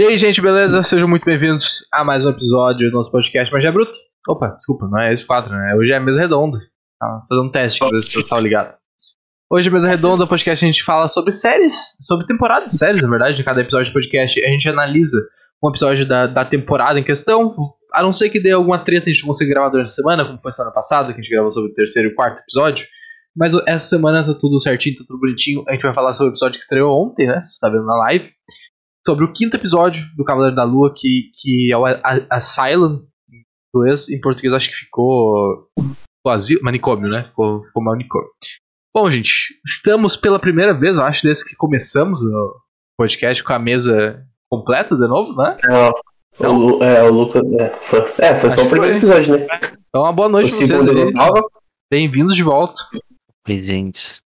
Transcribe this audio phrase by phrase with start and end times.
[0.00, 0.82] E aí, gente, beleza?
[0.82, 3.92] Sejam muito bem-vindos a mais um episódio do nosso podcast Magia Bruta.
[4.26, 5.74] Opa, desculpa, não é esse quadro, né?
[5.76, 6.58] Hoje é a mesa redonda.
[6.98, 8.76] Tá fazendo um teste pra ver se vocês estão ligados.
[9.52, 13.02] Hoje, a mesa redonda, o podcast a gente fala sobre séries, sobre temporadas de séries,
[13.02, 13.36] na verdade.
[13.36, 15.18] De cada episódio do podcast, a gente analisa
[15.62, 17.50] um episódio da, da temporada em questão.
[17.92, 20.40] A não ser que dê alguma treta, a gente consiga gravar durante a semana, como
[20.40, 22.86] foi semana passada, que a gente gravou sobre o terceiro e quarto episódio.
[23.36, 25.62] Mas essa semana tá tudo certinho, tá tudo bonitinho.
[25.68, 27.42] A gente vai falar sobre o episódio que estreou ontem, né?
[27.44, 28.26] Você tá vendo na live
[29.06, 31.84] sobre o quinto episódio do Cavaleiro da Lua, que, que é o
[32.30, 33.42] Asylum, em
[33.74, 35.68] inglês, em português acho que ficou
[36.26, 37.24] o asilo, manicômio, né?
[37.24, 38.30] Ficou, ficou manicômio.
[38.94, 42.60] Bom, gente, estamos pela primeira vez, eu acho, desde que começamos o
[42.98, 45.56] podcast com a mesa completa de novo, né?
[45.70, 45.90] É,
[46.34, 47.42] então, o, é, o Lucas.
[47.54, 49.08] É, foi, é, foi só o primeiro foi.
[49.08, 49.46] episódio, né?
[49.88, 51.42] Então, uma boa noite pra vocês aí.
[51.90, 52.78] Bem-vindos de volta.
[53.48, 54.20] Oi, gente.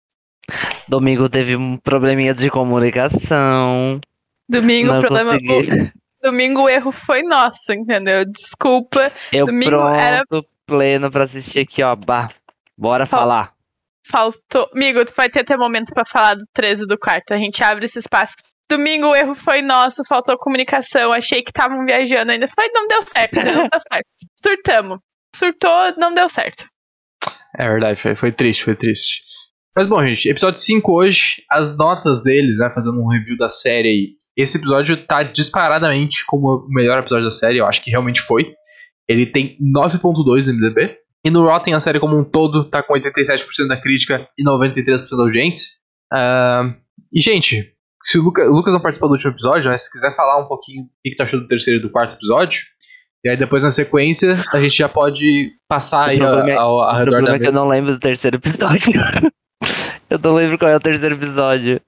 [0.89, 4.01] Domingo teve um probleminha de comunicação.
[4.49, 5.35] Domingo o problema.
[5.37, 8.25] O, domingo o erro foi nosso, entendeu?
[8.31, 9.13] Desculpa.
[9.33, 10.25] Eu domingo pronto, era
[10.67, 11.95] pleno pra assistir aqui, ó.
[11.95, 12.31] Bah,
[12.77, 13.21] bora Fal...
[13.21, 13.55] falar.
[14.07, 14.69] Faltou.
[14.75, 17.33] Amigo, tu vai ter até momento pra falar do 13 do quarto.
[17.33, 18.35] A gente abre esse espaço.
[18.71, 21.13] Domingo o erro foi nosso, faltou comunicação.
[21.13, 22.49] Achei que estavam viajando ainda.
[22.49, 24.07] Foi, não deu certo, não deu certo.
[24.41, 24.99] Surtamos.
[25.35, 26.67] Surtou, não deu certo.
[27.59, 29.23] É verdade, foi, foi triste, foi triste.
[29.77, 33.89] Mas bom, gente, episódio 5 hoje, as notas deles, né, fazendo um review da série
[33.89, 34.17] aí.
[34.37, 38.53] Esse episódio tá disparadamente como o melhor episódio da série, eu acho que realmente foi.
[39.09, 40.99] Ele tem 9.2 no MDB.
[41.27, 45.09] E no Rotten a série como um todo tá com 87% da crítica e 93%
[45.17, 45.71] da audiência.
[46.13, 46.75] Uh,
[47.13, 50.15] e, gente, se o, Luca, o, Lucas não participou do último episódio, né, se quiser
[50.15, 52.63] falar um pouquinho o que, que tá achando do terceiro e do quarto episódio,
[53.25, 57.11] e aí depois na sequência a gente já pode passar aí ao, ao, ao redor
[57.11, 58.93] da O problema é que eu não lembro do terceiro episódio.
[60.11, 61.81] Eu não lembro qual é o terceiro episódio.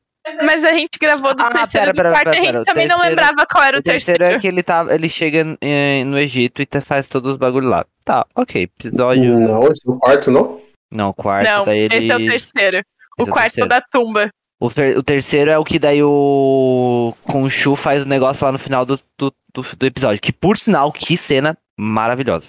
[0.45, 2.89] Mas a gente gravou do ah, terceiro pera, pera, quarto pera, e a gente também
[2.89, 4.19] terceiro, não lembrava qual era o, o terceiro.
[4.19, 7.71] terceiro é que ele, tá, ele chega eh, no Egito e faz todos os bagulhos
[7.71, 7.87] lá.
[8.05, 8.63] Tá, ok.
[8.63, 9.39] Episódio.
[9.39, 10.61] Não, esse é o quarto, não?
[10.91, 11.49] Não, o quarto.
[11.49, 11.97] Não, daí ele...
[11.97, 12.79] esse é o terceiro.
[12.79, 12.87] Esse
[13.19, 14.31] o é quarto é da tumba.
[14.59, 18.87] O, o, terceiro é o que daí o Khonshu faz o negócio lá no final
[18.87, 20.21] do, do, do, do episódio.
[20.21, 22.49] Que por sinal, que cena maravilhosa.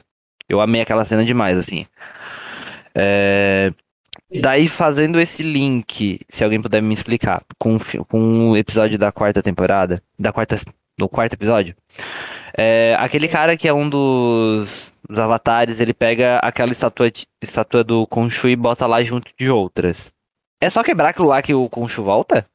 [0.50, 1.86] Eu amei aquela cena demais, assim.
[2.96, 3.74] É...
[4.30, 7.78] Daí, fazendo esse link, se alguém puder me explicar, com,
[8.10, 10.58] com o episódio da quarta temporada, da quarta,
[10.98, 11.74] do quarto episódio,
[12.58, 17.10] é, aquele cara que é um dos, dos avatares, ele pega aquela estátua,
[17.42, 20.12] estátua do Khonshu e bota lá junto de outras.
[20.62, 22.46] É só quebrar aquilo lá que o Khonshu volta?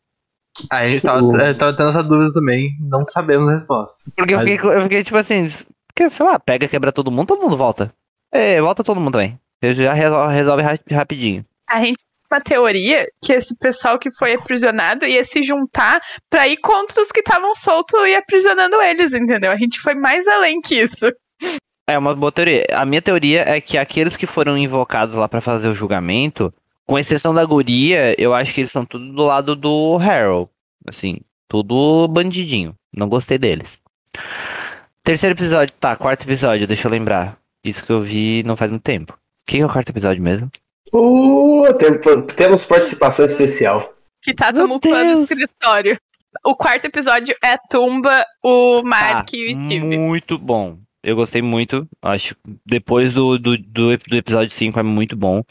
[0.70, 1.54] A gente tava, uh.
[1.56, 4.10] tava tendo essa dúvida também, não sabemos a resposta.
[4.14, 4.46] Porque Mas...
[4.46, 5.50] eu, fiquei, eu fiquei tipo assim,
[5.86, 7.94] porque, sei lá, pega, quebra todo mundo, todo mundo volta.
[8.30, 9.40] É, volta todo mundo também.
[9.62, 11.98] Já resolve, resolve rapidinho a gente
[12.30, 16.00] uma teoria que esse pessoal que foi aprisionado ia se juntar
[16.30, 19.50] para ir contra os que estavam soltos e aprisionando eles, entendeu?
[19.50, 21.12] A gente foi mais além que isso.
[21.86, 22.64] É uma boa teoria.
[22.72, 26.52] A minha teoria é que aqueles que foram invocados lá para fazer o julgamento,
[26.86, 30.48] com exceção da guria, eu acho que eles estão tudo do lado do Harold.
[30.86, 31.18] Assim,
[31.48, 32.74] tudo bandidinho.
[32.96, 33.78] Não gostei deles.
[35.04, 37.36] Terceiro episódio, tá, quarto episódio, deixa eu lembrar.
[37.62, 39.12] Isso que eu vi não faz muito tempo.
[39.12, 40.50] O que é o quarto episódio mesmo?
[40.92, 41.64] Uh,
[42.36, 43.94] temos participação especial.
[44.22, 45.96] Que tá tumultuando o escritório.
[46.44, 49.98] O quarto episódio é Tumba, o Mark ah, e o Steve.
[49.98, 50.78] Muito bom.
[51.02, 51.86] Eu gostei muito.
[52.00, 55.42] Acho depois do, do, do, do episódio 5 é muito bom.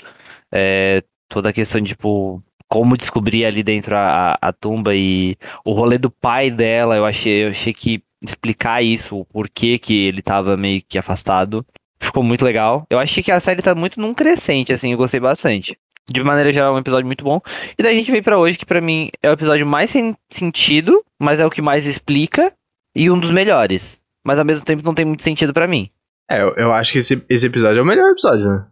[0.52, 5.73] É, toda a questão de, tipo, como descobrir ali dentro a, a, tumba e o
[5.73, 10.22] rolê do pai dela, eu achei, eu achei que explicar isso, o porquê que ele
[10.22, 11.66] tava meio que afastado,
[12.01, 12.85] Ficou muito legal.
[12.89, 15.78] Eu achei que a série tá muito num crescente, assim, eu gostei bastante.
[16.09, 17.39] De maneira geral, é um episódio muito bom.
[17.78, 20.17] E daí a gente vem para hoje, que para mim é o episódio mais sem
[20.29, 22.51] sentido, mas é o que mais explica,
[22.95, 24.00] e um dos melhores.
[24.23, 25.90] Mas ao mesmo tempo não tem muito sentido para mim.
[26.29, 28.66] É, eu, eu, acho que esse, esse episódio é o melhor episódio, né?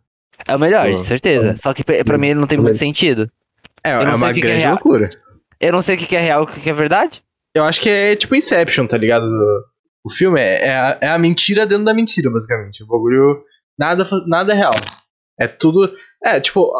[0.47, 1.55] É o melhor, de certeza.
[1.57, 3.29] Só que pra mim ele não tem muito sentido.
[3.83, 5.09] É, é uma que grande que é loucura.
[5.59, 7.21] Eu não sei o que é real e o que é verdade.
[7.53, 9.25] Eu acho que é tipo Inception, tá ligado?
[10.09, 12.83] O filme é, é, a, é a mentira dentro da mentira, basicamente.
[12.83, 13.43] O bagulho.
[13.77, 14.73] Nada, nada é real.
[15.39, 15.93] É tudo.
[16.23, 16.71] É, tipo,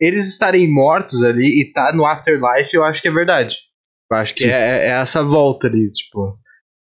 [0.00, 3.56] eles estarem mortos ali e tá no afterlife, eu acho que é verdade.
[4.10, 6.38] Eu acho que é, é, essa volta ali, tipo.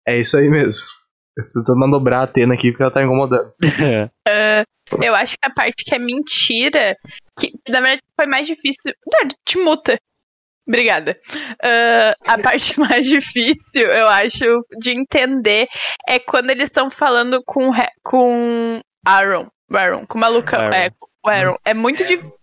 [0.06, 0.86] É isso aí mesmo.
[1.38, 3.48] Eu tô tentando dobrar a Atena aqui porque ela tá incomodando.
[3.48, 4.66] uh,
[5.02, 6.98] eu acho que a parte que é mentira,
[7.40, 8.94] que na verdade foi mais difícil.
[9.46, 9.98] Te muta.
[10.68, 11.18] Obrigada.
[11.34, 15.68] Uh, a parte mais difícil, eu acho, de entender
[16.08, 17.72] é quando eles estão falando com,
[18.04, 19.48] com Aaron.
[19.72, 20.60] Aaron, com o malucão.
[20.60, 20.74] Aaron.
[20.74, 20.90] É,
[21.26, 21.58] o Aaron.
[21.66, 22.34] É muito difícil.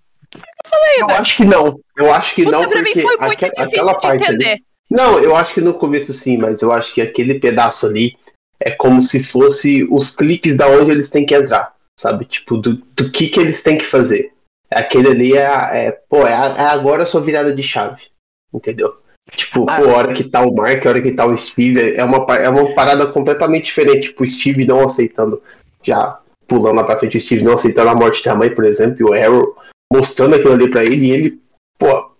[0.99, 1.81] Eu acho que não.
[1.97, 2.69] Eu acho que Puta, não.
[2.69, 4.51] Pra mim foi muito aqua, difícil de entender.
[4.51, 4.65] Ali...
[4.91, 8.17] Não, eu acho que no começo sim, mas eu acho que aquele pedaço ali
[8.59, 12.25] é como se fosse os cliques da onde eles têm que entrar, sabe?
[12.25, 14.33] Tipo, do, do que que eles têm que fazer.
[14.71, 18.09] Aquele ali é, é pô, é, é agora a sua virada de chave,
[18.53, 18.95] entendeu?
[19.37, 19.77] Tipo, Ah.
[19.77, 22.25] pô, a hora que tá o Mark, a hora que tá o Steve, é uma,
[22.37, 24.09] é uma parada completamente diferente.
[24.09, 25.41] Tipo, o Steve não aceitando,
[25.83, 26.19] já
[26.49, 29.05] pulando lá pra frente, o Steve não aceitando a morte da mãe, por exemplo, e
[29.05, 29.55] o Arrow
[29.93, 31.41] mostrando aquilo ali pra ele, e ele,
[31.79, 32.11] pô,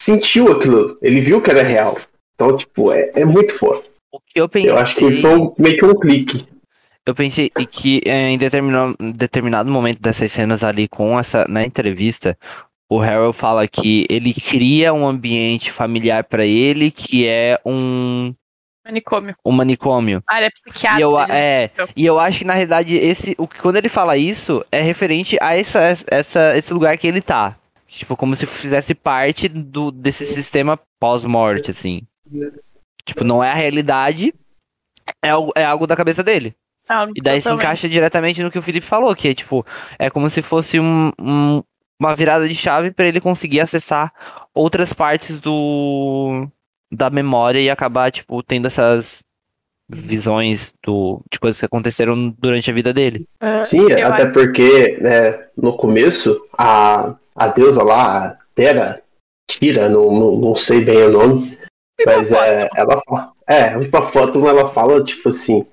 [0.00, 1.98] sentiu aquilo, ele viu que era real.
[2.34, 3.82] Então, tipo, é, é muito foda.
[4.12, 4.70] O que eu pensei.
[4.70, 6.46] Eu acho que foi meio que um clique.
[7.06, 12.38] Eu pensei que eh, em determinado, determinado momento dessas cenas ali com essa na entrevista,
[12.90, 18.34] o Harold fala que ele cria um ambiente familiar pra ele que é um,
[18.84, 19.34] Manicômio.
[19.44, 20.22] um manicômio.
[20.26, 21.00] Área E psiquiátrica.
[21.00, 24.16] eu, eles- é, e eu acho que na realidade esse, o que quando ele fala
[24.16, 27.56] isso é referente a essa, essa, esse lugar que ele tá.
[27.88, 32.02] Tipo, como se fizesse parte do, desse sistema pós-morte, assim.
[33.06, 34.34] Tipo, não é a realidade,
[35.22, 36.54] é, algo- é algo da cabeça dele.
[36.88, 39.64] Ah, E daí se encaixa diretamente no que o Felipe falou, que é tipo,
[39.98, 41.62] é como se fosse um, um-
[42.06, 44.12] uma virada de chave pra ele conseguir acessar
[44.54, 46.46] outras partes do
[46.92, 49.20] da memória e acabar, tipo, tendo essas
[49.88, 53.26] visões do, de coisas que aconteceram durante a vida dele.
[53.40, 59.02] Ah, Sim, eu até acho- porque né, no começo, a, a deusa lá, a Tera,
[59.50, 61.58] Tira, não, não, não sei bem o nome,
[62.06, 63.32] mas é, ela fala.
[63.46, 65.66] É, tipo, a foto ela fala, tipo assim,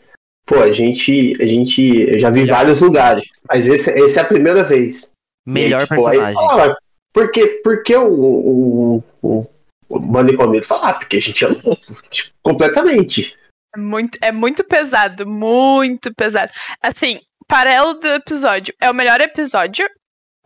[0.45, 1.33] pô, a gente.
[1.41, 1.81] A gente.
[2.11, 5.13] Eu já vi vários lugares, mas esse, esse é a primeira vez.
[5.45, 6.33] Melhor E aí, tipo, personagem.
[6.35, 6.77] fala, "Ah,
[7.13, 9.47] por que, por que o, o, o,
[9.89, 13.37] o manicômio fala, ah, porque a gente é louco, tipo, completamente.
[13.75, 16.51] É muito, é muito pesado, muito pesado.
[16.81, 19.87] Assim, paralelo do episódio, é o melhor episódio.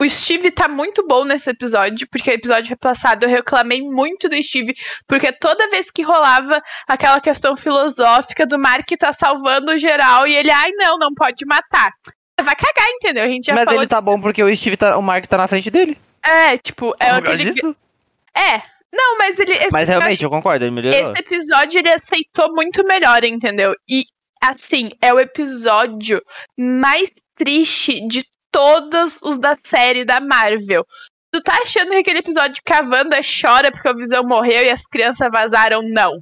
[0.02, 4.36] O Steve tá muito bom nesse episódio, porque o episódio passado eu reclamei muito do
[4.44, 4.74] Steve,
[5.08, 10.52] porque toda vez que rolava aquela questão filosófica do Mark tá salvando geral e ele,
[10.52, 11.92] ai não, não pode matar.
[12.46, 13.24] Vai cagar, entendeu?
[13.24, 13.82] A gente já Mas falou.
[13.82, 15.98] ele tá bom porque o Steve tá, o Mark tá na frente dele.
[16.24, 17.52] É, tipo, é aquele.
[17.52, 17.76] disso.
[18.36, 18.62] É.
[18.94, 19.52] Não, mas ele.
[19.54, 20.98] esse- Mas eu realmente, eu concordo, ele melhorou.
[21.00, 23.76] esse episódio ele aceitou muito melhor, entendeu?
[23.90, 24.06] E
[24.42, 26.22] assim, é o episódio
[26.58, 30.86] mais triste de todos os da série da Marvel.
[31.34, 34.70] Tu tá achando que aquele episódio que a Wanda chora porque o Visão morreu e
[34.70, 35.82] as crianças vazaram?
[35.84, 36.14] Não.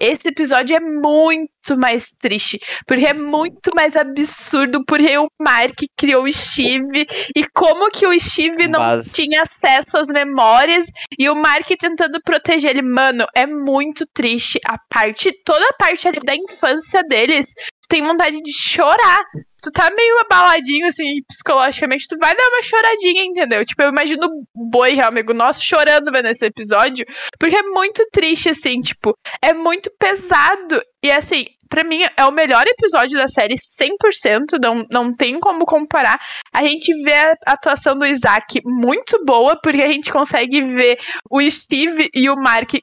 [0.00, 6.24] Esse episódio é muito mais triste, porque é muito mais absurdo, porque o Mark criou
[6.24, 7.06] o Steve
[7.36, 9.10] e como que o Steve não Base.
[9.12, 10.86] tinha acesso às memórias
[11.18, 12.82] e o Mark tentando proteger ele.
[12.82, 14.58] Mano, é muito triste.
[14.66, 17.52] A parte, toda a parte ali da infância deles,
[17.90, 19.20] tem vontade de chorar.
[19.62, 23.62] Tu tá meio abaladinho, assim, psicologicamente, tu vai dar uma choradinha, entendeu?
[23.62, 27.04] Tipo, eu imagino o boi, amigo nosso, chorando vendo esse episódio,
[27.38, 30.80] porque é muito triste, assim, tipo, é muito pesado.
[31.04, 35.66] E, assim, pra mim, é o melhor episódio da série, 100%, não, não tem como
[35.66, 36.18] comparar.
[36.54, 40.98] A gente vê a atuação do Isaac muito boa, porque a gente consegue ver
[41.30, 42.74] o Steve e o Mark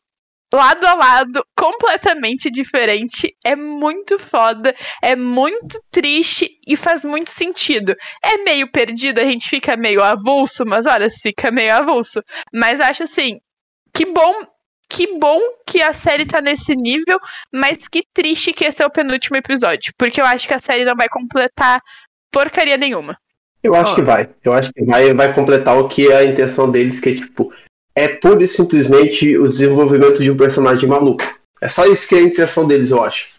[0.54, 3.36] lado a lado, completamente diferente.
[3.46, 7.96] É muito foda, é muito triste e faz muito sentido.
[8.24, 12.20] É meio perdido, a gente fica meio avulso, mas horas fica meio avulso.
[12.54, 13.40] Mas acho assim,
[13.94, 14.34] que bom.
[14.90, 17.20] Que bom que a série tá nesse nível,
[17.54, 19.92] mas que triste que esse é o penúltimo episódio.
[19.98, 21.82] Porque eu acho que a série não vai completar
[22.32, 23.18] porcaria nenhuma.
[23.62, 23.96] Eu acho Ah.
[23.96, 24.30] que vai.
[24.46, 27.54] Eu acho que vai, vai completar o que é a intenção deles, que é tipo,
[27.98, 31.24] é pura e simplesmente o desenvolvimento de um personagem maluco.
[31.62, 33.30] É só isso que é a intenção deles, eu acho.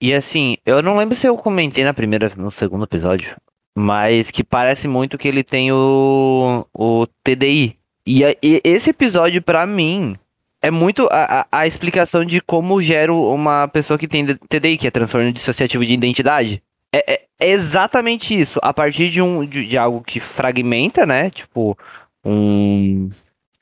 [0.00, 3.36] E assim, eu não lembro se eu comentei na primeira, no segundo episódio,
[3.76, 7.76] mas que parece muito que ele tem o, o TDI.
[8.06, 10.16] E, a- e esse episódio, pra mim,
[10.62, 14.86] é muito a, a, a explicação de como gera uma pessoa que tem TDI, que
[14.86, 16.62] é transtorno dissociativo de identidade.
[16.92, 18.58] É, é- é exatamente isso.
[18.62, 21.30] A partir de, um, de, de algo que fragmenta, né?
[21.30, 21.76] Tipo,
[22.24, 23.08] um.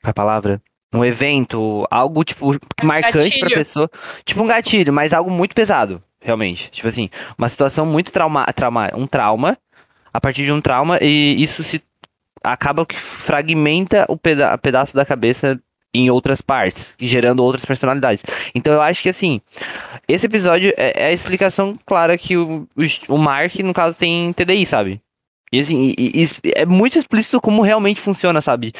[0.03, 0.61] A palavra?
[0.93, 2.51] Um evento, algo, tipo,
[2.83, 3.49] marcante pra gatilho.
[3.49, 3.91] pessoa.
[4.25, 6.71] Tipo um gatilho, mas algo muito pesado, realmente.
[6.71, 9.57] Tipo assim, uma situação muito trauma, trauma, um trauma,
[10.11, 11.81] a partir de um trauma, e isso se
[12.43, 15.59] acaba que fragmenta o peda pedaço da cabeça
[15.93, 18.23] em outras partes, gerando outras personalidades.
[18.55, 19.41] Então eu acho que assim,
[20.07, 22.67] esse episódio é, é a explicação clara que o,
[23.07, 25.01] o, Mark, no caso, tem TDI, sabe?
[25.51, 28.71] E assim, e- e é muito explícito como realmente funciona, sabe?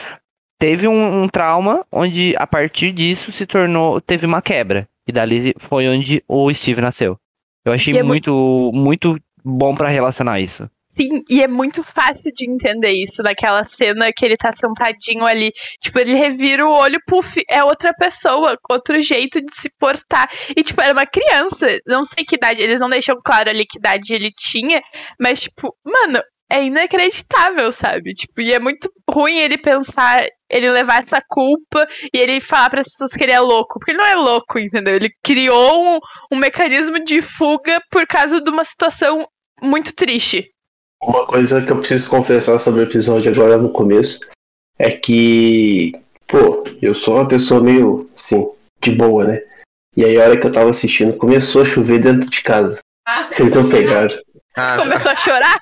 [0.59, 4.01] Teve um, um trauma onde, a partir disso, se tornou.
[4.01, 4.87] Teve uma quebra.
[5.07, 7.17] E dali foi onde o Steve nasceu.
[7.65, 10.69] Eu achei é mu- muito, muito bom pra relacionar isso.
[10.99, 15.51] Sim, e é muito fácil de entender isso naquela cena que ele tá sentadinho ali.
[15.81, 20.29] Tipo, ele revira o olho, puff, é outra pessoa, outro jeito de se portar.
[20.55, 23.77] E, tipo, era uma criança, não sei que idade, eles não deixam claro ali que
[23.79, 24.81] idade ele tinha,
[25.17, 28.13] mas, tipo, mano, é inacreditável, sabe?
[28.13, 32.79] Tipo, e é muito ruim ele pensar, ele levar essa culpa e ele falar para
[32.79, 34.95] as pessoas que ele é louco, porque ele não é louco, entendeu?
[34.95, 35.99] Ele criou um,
[36.33, 39.27] um mecanismo de fuga por causa de uma situação
[39.61, 40.49] muito triste.
[41.01, 44.19] Uma coisa que eu preciso confessar sobre o episódio agora no começo
[44.77, 45.93] é que,
[46.27, 48.49] pô, eu sou uma pessoa meio, assim,
[48.81, 49.39] de boa, né?
[49.95, 52.79] E aí a hora que eu tava assistindo começou a chover dentro de casa.
[53.07, 54.15] Ah, Vocês não pegaram.
[54.57, 55.59] Ah, Começou a chorar?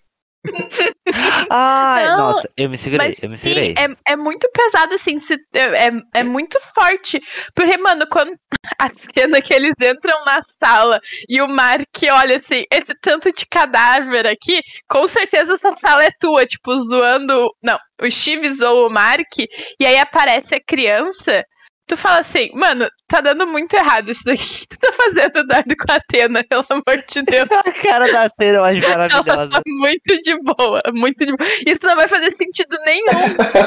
[1.50, 3.74] Ai, Não, nossa, eu me segurei, Mas eu me sim, segurei.
[3.78, 7.20] é, é muito pesado, assim, se- é, é, é muito forte.
[7.56, 8.32] Porque, mano, quando
[8.80, 11.00] a cena que eles entram na sala
[11.30, 16.10] e o Mark olha assim, esse tanto de cadáver aqui, com certeza essa sala é
[16.20, 17.50] tua, tipo, zoando.
[17.64, 19.38] Não, o Steve zoou o Mark,
[19.80, 21.44] e aí aparece a criança.
[21.88, 24.44] Tu fala assim, mano, tá dando muito errado isso daqui.
[24.44, 27.50] O que tu tá fazendo, Eduardo, com a Atena, pelo amor de Deus?
[27.52, 29.50] A cara da cena eu acho Ela maravilhosa.
[29.50, 31.50] tá muito de boa, muito de boa.
[31.66, 33.06] Isso não vai fazer sentido nenhum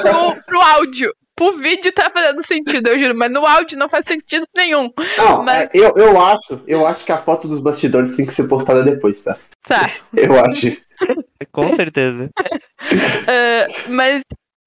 [0.02, 1.14] pro, pro áudio.
[1.34, 4.90] Pro vídeo tá fazendo sentido, eu juro, mas no áudio não faz sentido nenhum.
[5.16, 8.34] Não, Mas- é, eu, eu acho, eu acho que a foto dos bastidores tem que
[8.34, 9.38] ser postada depois, tá?
[9.66, 9.90] Tá.
[10.14, 10.68] Eu acho.
[10.68, 10.84] isso.
[11.50, 12.28] Com certeza.
[13.26, 14.22] ah, mas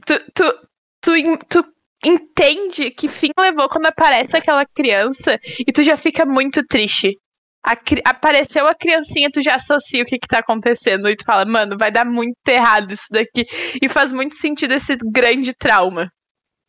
[0.06, 0.54] tu, tu,
[1.02, 1.66] tu, tu
[2.06, 7.18] entende que fim levou quando aparece aquela criança e tu já fica muito triste.
[7.66, 11.24] A cri- apareceu a criancinha, tu já associa o que que tá acontecendo e tu
[11.26, 13.46] fala, mano, vai dar muito errado isso daqui.
[13.82, 16.10] E faz muito sentido esse grande trauma.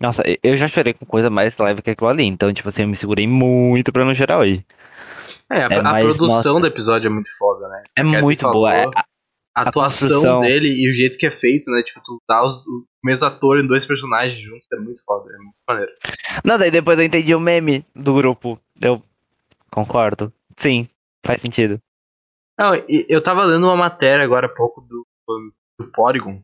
[0.00, 2.88] Nossa, eu já chorei com coisa mais leve que aquilo ali, então, tipo assim, eu
[2.88, 4.64] me segurei muito pra não chorar hoje.
[5.50, 6.60] É, a, É, a mas, produção nossa.
[6.60, 7.82] do episódio é muito foda, né?
[7.96, 8.74] É Kathy muito falou, boa.
[8.74, 9.04] é- A
[9.56, 10.40] a atuação construção.
[10.42, 11.80] dele e o jeito que é feito, né?
[11.84, 12.62] Tipo, tu dá os,
[13.04, 15.92] mesmo ator em dois personagens juntos é muito foda, é muito maneiro.
[16.42, 18.58] Não, daí depois eu entendi o meme do grupo.
[18.80, 19.02] Eu
[19.70, 20.32] concordo.
[20.56, 20.88] Sim,
[21.24, 21.78] faz sentido.
[22.58, 22.74] Não,
[23.08, 25.06] eu tava lendo uma matéria agora há pouco do,
[25.78, 26.42] do Polygon,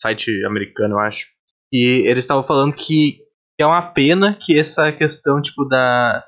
[0.00, 1.26] site americano, eu acho.
[1.72, 3.22] E eles estavam falando que
[3.58, 6.22] é uma pena que essa questão, tipo, da.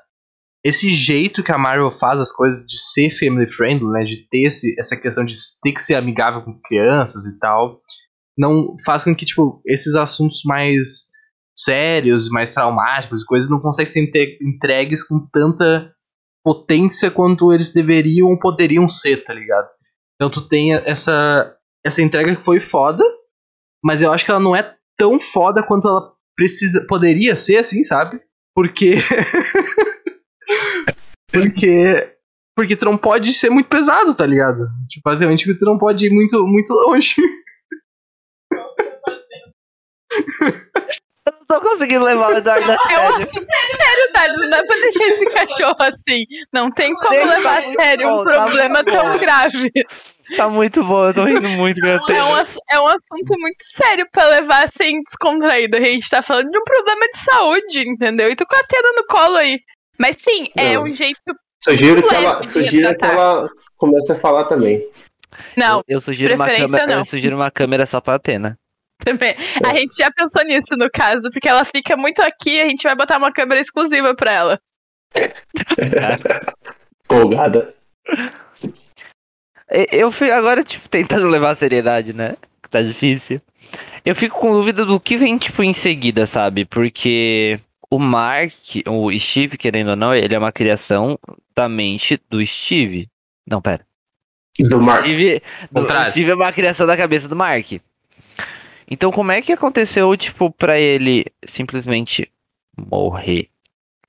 [0.63, 4.03] Esse jeito que a Marvel faz as coisas de ser family friendly, né?
[4.03, 7.81] De ter esse, essa questão de ter que ser amigável com crianças e tal.
[8.37, 11.07] Não faz com que, tipo, esses assuntos mais
[11.57, 15.91] sérios, mais traumáticos, coisas não conseguem ser entregues com tanta
[16.43, 19.67] potência quanto eles deveriam ou poderiam ser, tá ligado?
[20.15, 23.03] Então tu tem essa essa entrega que foi foda,
[23.83, 27.83] mas eu acho que ela não é tão foda quanto ela precisa poderia ser assim,
[27.83, 28.19] sabe?
[28.53, 28.95] Porque
[31.31, 32.11] porque
[32.55, 34.67] porque tu não pode ser muito pesado, tá ligado?
[34.87, 37.15] Tipo, basicamente tu não pode ir muito muito longe.
[41.27, 43.15] Eu não tô conseguindo levar o Eduardo a É um sério.
[43.17, 44.37] assunto sério, Thales.
[44.37, 46.25] Não dá pra deixar esse cachorro assim.
[46.53, 49.17] Não tem como Deixa levar a sério um bom, tá problema muito tão bom.
[49.19, 49.71] grave.
[50.37, 51.83] Tá muito bom, eu tô rindo muito.
[51.85, 52.37] É um,
[52.69, 55.77] é um assunto muito sério pra levar assim descontraído.
[55.77, 58.29] A gente tá falando de um problema de saúde, entendeu?
[58.31, 59.59] E tu com a Atena no colo aí.
[59.99, 60.83] Mas sim, é Não.
[60.83, 61.19] um jeito.
[61.63, 64.87] Sugiro que ela, sugiro que ela comece a falar também.
[65.57, 66.93] Não, Eu, eu sugiro uma câmera, não.
[66.99, 68.57] eu sugiro uma câmera só pra Atena.
[69.03, 69.35] também.
[69.63, 72.95] A gente já pensou nisso no caso, porque ela fica muito aqui, a gente vai
[72.95, 74.59] botar uma câmera exclusiva pra ela.
[77.05, 77.73] Empolgada.
[79.71, 82.35] E- Eu fico agora, tipo, tentando levar a seriedade, né?
[82.61, 83.41] Que tá difícil.
[84.03, 86.65] Eu fico com dúvida do que vem, tipo, em seguida, sabe?
[86.65, 87.59] Porque
[87.89, 88.53] o Mark,
[88.87, 91.17] o Steve, querendo ou não, ele é uma criação
[91.55, 93.07] da mente do Steve.
[93.47, 93.85] Não, pera.
[94.59, 95.01] Do Mark.
[95.01, 97.65] Steve, do, Steve é uma criação da cabeça do Mark.
[98.89, 102.31] Então, como é que aconteceu, tipo, pra ele simplesmente
[102.77, 103.49] morrer?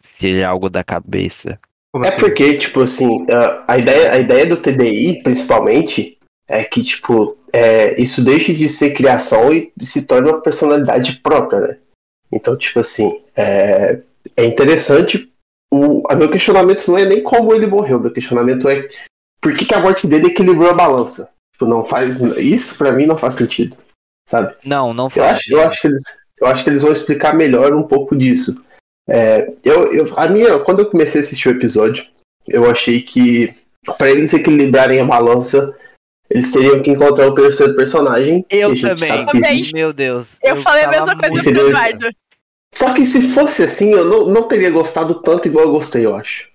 [0.00, 1.58] Se é algo da cabeça.
[2.04, 2.18] É assim?
[2.20, 8.00] porque, tipo assim, a- a ideia, a ideia do TDI, principalmente, é que, tipo, é,
[8.00, 11.78] isso deixe de ser criação e se torne uma personalidade própria, né?
[12.30, 14.00] Então, tipo assim, é,
[14.36, 15.32] é interessante.
[15.72, 18.88] O a meu questionamento não é nem como ele morreu, meu questionamento é
[19.40, 21.32] por que, que a morte dele equilibrou a balança.
[21.52, 22.20] Tipo, não faz.
[22.20, 23.76] Isso pra mim não faz sentido,
[24.26, 24.54] sabe?
[24.64, 25.32] Não, não Eu faz.
[25.32, 26.02] acho, eu, acho que eles,
[26.40, 28.62] eu acho que eles vão explicar melhor um pouco disso.
[29.08, 32.04] É, eu, eu, a minha, quando eu comecei a assistir o episódio,
[32.48, 33.54] eu achei que
[33.96, 35.74] para eles equilibrarem a balança,
[36.28, 38.44] eles teriam que encontrar o terceiro personagem.
[38.50, 39.26] Eu também.
[39.26, 39.70] Também.
[39.72, 40.36] Meu Deus.
[40.42, 42.08] Eu, falei a mesma coisa pro Eduardo.
[42.74, 46.14] Só que se fosse assim, eu não, não teria gostado tanto igual eu gostei, eu
[46.14, 46.50] acho.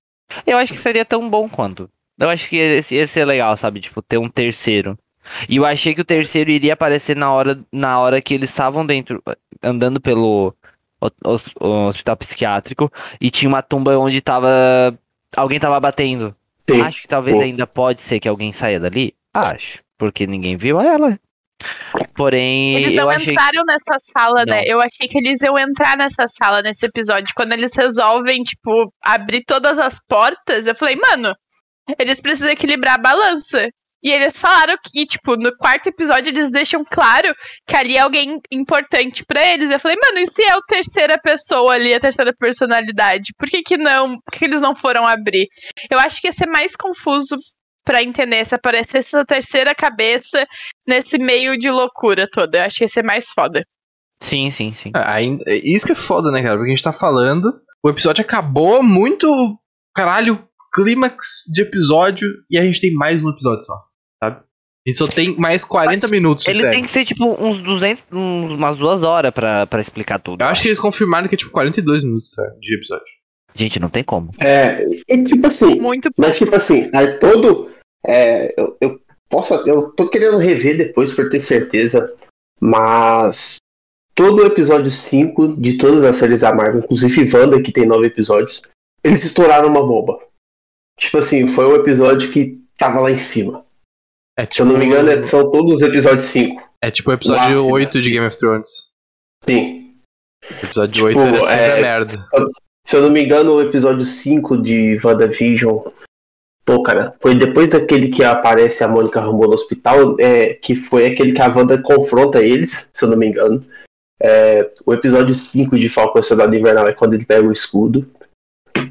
[0.45, 1.89] Eu acho que seria tão bom quanto.
[2.19, 3.79] Eu acho que ia, ia ser legal, sabe?
[3.79, 4.97] Tipo, ter um terceiro.
[5.50, 8.85] E eu achei que o terceiro iria aparecer na hora, na hora que eles estavam
[8.85, 9.21] dentro,
[9.61, 10.53] andando pelo
[11.01, 14.47] o- o- o hospital psiquiátrico e tinha uma tumba onde tava.
[15.35, 16.35] Alguém tava batendo.
[16.69, 17.43] Sim, Acho que talvez sim.
[17.43, 19.13] ainda pode ser que alguém saia dali.
[19.33, 19.79] Acho.
[19.97, 21.17] Porque ninguém viu ela.
[22.13, 23.33] Porém, Eles eu não achei.
[23.33, 24.61] entraram nessa sala, né?
[24.61, 24.67] Não.
[24.67, 27.33] Eu achei que eles iam entrar nessa sala nesse episódio.
[27.35, 31.35] Quando eles resolvem, tipo, abrir todas as portas, eu falei, mano,
[32.00, 33.69] eles precisam equilibrar a balança.
[34.03, 37.34] E eles falaram que, tipo, no quarto episódio eles deixam claro
[37.67, 39.70] que ali é alguém importante pra eles.
[39.70, 43.34] Eu falei, mano, e se é a terceira pessoa ali, a terceira personalidade?
[43.38, 45.48] Por que que não, por que eles não foram abrir?
[45.89, 47.38] Eu acho que ia ser mais confuso
[47.84, 50.46] pra entender se aparecesse essa terceira cabeça
[50.88, 52.60] nesse meio de loucura toda.
[52.60, 53.62] Eu acho que ia ser mais foda.
[54.22, 54.91] Sim, sim, sim.
[54.96, 56.55] Ah, isso que é foda, né, cara?
[56.55, 57.51] Porque a gente tá falando,
[57.84, 59.27] o episódio acabou muito.
[59.96, 63.74] Caralho, clímax de episódio e a gente tem mais um episódio só,
[64.89, 66.43] gente só tem mais 40 minutos.
[66.43, 66.71] de Ele série.
[66.75, 70.41] tem que ser tipo uns 200, uns- umas duas horas pra, pra explicar tudo.
[70.43, 73.05] Eu acho que eles confirmaram que é tipo 42 minutos sério, de episódio.
[73.53, 74.31] Gente, não tem como.
[74.41, 77.69] É, é tipo assim, Muito mas tipo assim, aí todo.
[78.05, 79.53] é, eu, eu posso.
[79.67, 82.13] Eu tô querendo rever depois pra ter certeza,
[82.59, 83.57] mas
[84.15, 88.07] todo o episódio 5 de todas as séries da Marvel, inclusive Wanda, que tem nove
[88.07, 88.61] episódios,
[89.03, 90.19] eles estouraram uma bomba.
[91.00, 93.65] Tipo assim, foi o episódio que tava lá em cima.
[94.38, 96.69] É Se eu não me engano, é- são todos os episódios 5.
[96.81, 98.89] É tipo o episódio ápice 8 dessa- de Game of Thrones.
[99.43, 99.95] Sim.
[100.43, 102.27] O episódio Tipo, 8 era é- merda.
[102.88, 105.79] Se eu não me engano, o episódio 5 de WandaVision.
[106.65, 111.05] Pô, cara, foi depois daquele que aparece a Mônica Rambeau no hospital, é, que foi
[111.07, 113.63] aquele que a Wanda confronta eles, se eu não me engano.
[114.21, 118.07] É, o episódio 5 de Falcão Soldado Invernal é quando ele pega o escudo.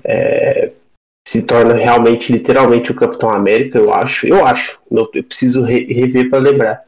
[0.04, 0.72] É,
[1.30, 4.26] se torna realmente, literalmente, o Capitão América, eu acho.
[4.26, 4.80] Eu acho.
[4.90, 6.82] Eu, eu preciso re- rever pra lembrar.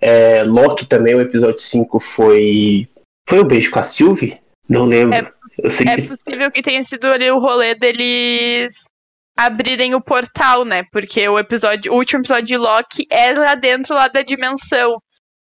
[0.00, 2.88] É, Loki também, o episódio 5 foi.
[3.28, 4.40] Foi o beijo com a Sylvie?
[4.68, 5.14] Não lembro.
[5.14, 5.30] É-
[5.86, 8.84] É que possível que tenha sido ali o rolê deles
[9.36, 10.84] abrirem o portal, né?
[10.90, 14.96] Porque o episódio, o último episódio de Loki é lá dentro lá da dimensão.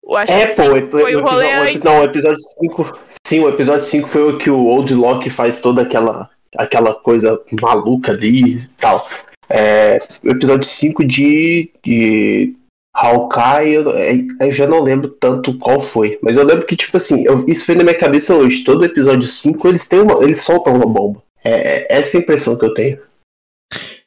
[0.02, 1.82] Eu acho É, que pô, sim, o, epi- foi o rolê episódio, antes.
[1.82, 2.98] não, o episódio 5.
[3.26, 7.40] Sim, o episódio 5 foi o que o Old Loki faz toda aquela, aquela coisa
[7.60, 9.06] maluca ali e tal.
[9.48, 12.54] É, o episódio 5 de, de
[12.94, 16.18] Hawkeye, eu, é, eu já não lembro tanto qual foi.
[16.22, 18.64] Mas eu lembro que, tipo assim, eu- isso veio na minha cabeça hoje.
[18.64, 20.00] Todo episódio 5 eles têm.
[20.20, 21.22] Eles soltam uma bomba.
[21.44, 23.00] É, é essa a impressão que eu tenho.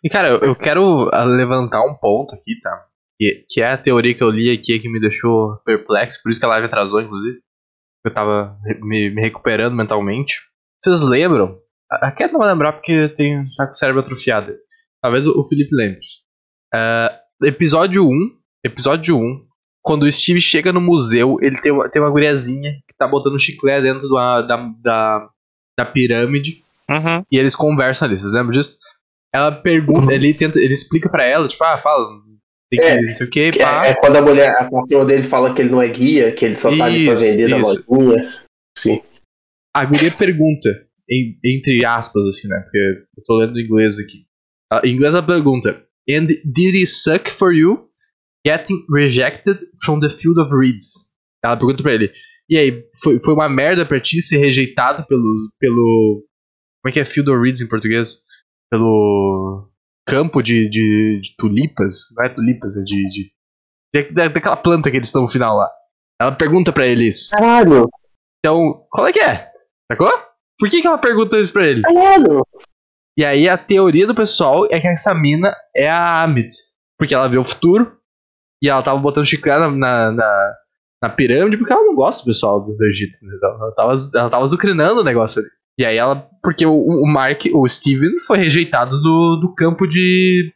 [0.04, 2.86] E cara, eu, eu quero ah, levantar um ponto aqui, tá?
[3.20, 6.40] Que, que é a teoria que eu li aqui que me deixou perplexo, por isso
[6.40, 7.40] que a live atrasou, inclusive.
[8.06, 10.42] Eu tava me, me recuperando mentalmente.
[10.84, 11.58] Vocês lembram?
[12.02, 14.54] A a Cat não vai lembrar porque tem tá com o cérebro atrofiado.
[15.02, 16.00] Talvez o, Felipe lembre.
[16.74, 18.12] Ah, episódio 1.
[18.66, 19.46] Episódio 1.
[19.84, 23.38] Quando o Steve chega no museu, ele tem uma, tem uma guriazinha que tá botando
[23.40, 25.30] chiclete dentro do a- da, da,
[25.78, 27.24] da pirâmide Uhum.
[27.32, 28.78] e eles conversam ali, vocês lembram disso?
[29.34, 32.08] Ela pergunta, ele tenta, ele explica pra ela, tipo, ah, fala,
[32.72, 33.86] tem que, É, não sei o que, Que pá.
[33.88, 36.46] É, é quando a mulher, a patroa dele fala que ele não é guia, que
[36.46, 37.84] ele só tá ali pra Isso, vender da isso.
[37.90, 38.30] lojinha.
[38.78, 39.02] Sim.
[39.76, 40.70] A guria pergunta,
[41.10, 42.78] em- entre aspas, assim, né, porque
[43.18, 44.26] eu tô lendo em inglês aqui.
[44.72, 47.90] Ah, Em inglês ela pergunta, and did it suck for you
[48.46, 51.12] getting rejected from the field of reeds?
[51.44, 52.12] Ela pergunta pra ele,
[52.50, 55.24] e aí, foi, foi uma merda pra ti ser rejeitado pelo,
[55.60, 56.26] pelo,
[56.82, 58.18] como é que é field of reeds em português?
[58.72, 59.70] Pelo
[60.08, 63.32] campo de, de, de tulipas, não é tulipas, é de, de,
[63.96, 65.70] de- da- daquela planta que eles estão no final lá.
[66.20, 67.30] Ela pergunta pra ele isso.
[67.32, 67.88] Caralho,
[68.40, 69.50] Então, qual é que é?
[69.92, 70.12] Sacou?
[70.60, 71.82] Por que, que ela pergunta isso pra ele?
[71.82, 72.46] caralho.
[73.18, 76.54] E aí a teoria do pessoal é que essa mina é a Amit.
[76.98, 77.96] Porque ela vê o futuro
[78.62, 80.54] e ela tava botando chiclete na, na, na,
[81.04, 83.16] na pirâmide porque ela não gosta do pessoal do, do Egito.
[83.18, 83.40] entendeu?
[83.44, 85.50] Ela tava, ela tava azucrinando o negócio ali.
[85.78, 86.28] E aí ela.
[86.42, 90.52] Porque o, o Mark, o Steven, foi rejeitado do, do campo de.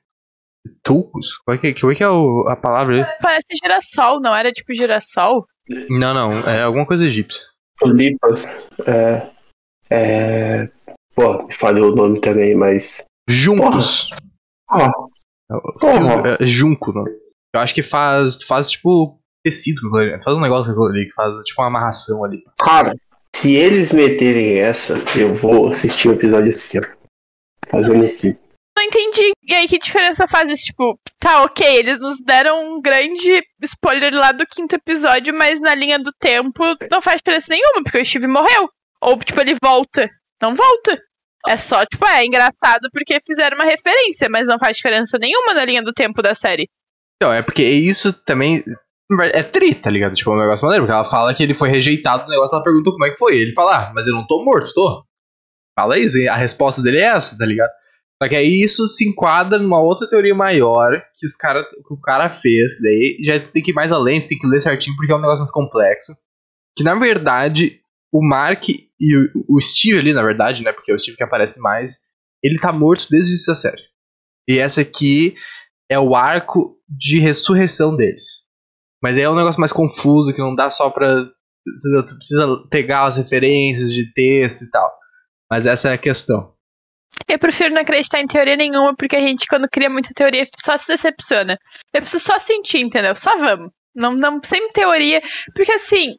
[0.84, 1.38] Tulcos?
[1.46, 3.06] Qual é que, qual é, que é o- a palavra aí?
[3.22, 5.46] Parece girassol, não era tipo girassol?
[5.90, 7.42] Não, não, é alguma coisa egípcia.
[7.80, 8.68] Tulipas.
[8.86, 9.30] É.
[9.90, 10.70] É.
[11.16, 13.06] Pô, me falhou o nome também, mas.
[13.28, 14.10] Juncos.
[14.70, 14.92] Ah,
[15.50, 16.38] É, Porra.
[16.40, 17.06] é junco, não.
[17.54, 20.22] Eu acho que faz, faz tipo tecido ali.
[20.24, 22.44] Faz um negócio ali, que faz tipo uma amarração ali.
[22.60, 22.94] cara,
[23.36, 26.82] se eles meterem essa, eu vou assistir o episódio assim, ó.
[27.70, 28.36] Fazendo assim.
[28.78, 29.32] Não entendi.
[29.44, 30.66] E aí, que diferença faz isso?
[30.66, 35.74] Tipo, tá, ok, eles nos deram um grande spoiler lá do quinto episódio, mas na
[35.74, 38.70] linha do tempo não faz diferença nenhuma, porque o Steve morreu.
[39.02, 40.10] Ou, tipo, ele volta.
[40.42, 41.00] Não volta.
[41.48, 45.64] É só, tipo, é engraçado porque fizeram uma referência, mas não faz diferença nenhuma na
[45.64, 46.68] linha do tempo da série.
[47.16, 48.64] Então, é porque isso também
[49.34, 50.16] é tri, tá ligado?
[50.16, 52.64] Tipo, é um negócio maneiro, porque ela fala que ele foi rejeitado no negócio, ela
[52.64, 53.38] pergunta como é que foi.
[53.38, 55.04] Ele fala, ah, mas eu não tô morto, tô.
[55.80, 57.72] Fala isso, e a resposta dele é essa, tá ligado?
[58.22, 62.02] Só que aí isso se enquadra numa outra teoria maior que, os cara, que o
[62.02, 64.96] cara fez, que daí já tem que ir mais além, você tem que ler certinho
[64.96, 66.14] porque é um negócio mais complexo.
[66.76, 67.80] Que na verdade,
[68.12, 70.72] o Mark e o, o Steve ali, na verdade, né?
[70.72, 72.00] Porque é o Steve que aparece mais,
[72.44, 73.82] ele tá morto desde essa série.
[74.48, 75.36] E essa aqui
[75.90, 78.46] é o arco de ressurreição deles.
[79.02, 81.26] Mas aí é um negócio mais confuso, que não dá só pra.
[81.66, 84.90] Tu precisa pegar as referências de texto e tal.
[85.52, 86.54] Mas essa é a questão.
[87.28, 90.78] Eu prefiro não acreditar em teoria nenhuma, porque a gente, quando cria muita teoria, só
[90.78, 91.58] se decepciona.
[91.94, 93.16] Eu preciso só sentir, entendeu?
[93.16, 93.70] Só vamos.
[93.94, 95.22] Não, não sem teoria.
[95.56, 96.16] Porque assim,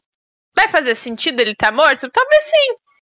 [0.59, 2.11] vai fazer sentido ele estar tá morto?
[2.11, 2.75] Talvez sim.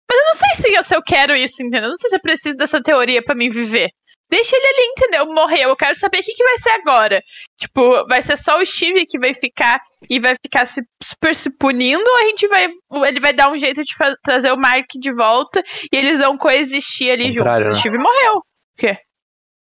[0.10, 1.84] Mas eu não sei se eu, quero isso, entendeu?
[1.84, 3.90] Eu não sei se eu preciso dessa teoria para mim viver.
[4.30, 5.26] Deixa ele ali, entendeu?
[5.34, 5.70] Morreu.
[5.70, 7.22] Eu quero saber o que, que vai ser agora.
[7.58, 9.80] Tipo, vai ser só o Steve que vai ficar
[10.10, 12.68] e vai ficar se, super se punindo, ou a gente vai.
[13.08, 17.12] Ele vai dar um jeito de trazer o Mark de volta e eles vão coexistir
[17.12, 17.60] ali juntos.
[17.60, 17.70] Né?
[17.70, 18.38] O Steve morreu.
[18.38, 18.44] O
[18.78, 18.98] quê?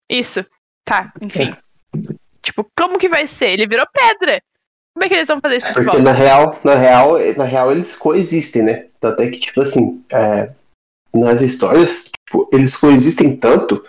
[0.10, 0.46] Isso.
[0.86, 1.52] Tá, enfim.
[1.52, 1.58] É.
[2.42, 3.50] Tipo, como que vai ser?
[3.50, 4.42] Ele virou pedra.
[5.00, 7.72] Como é que eles vão fazer isso é porque na real, na real, na real
[7.72, 8.88] eles coexistem, né?
[9.00, 10.50] Tanto é que, tipo assim, é,
[11.16, 13.82] nas histórias, tipo, eles coexistem tanto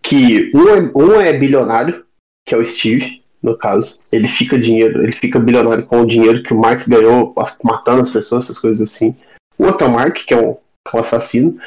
[0.00, 2.06] que um é, um é bilionário,
[2.48, 4.00] que é o Steve, no caso.
[4.10, 8.10] Ele fica dinheiro, ele fica bilionário com o dinheiro que o Mark ganhou matando as
[8.10, 9.14] pessoas, essas coisas assim.
[9.58, 11.58] O outro é o Mark, que é um, que é um assassino.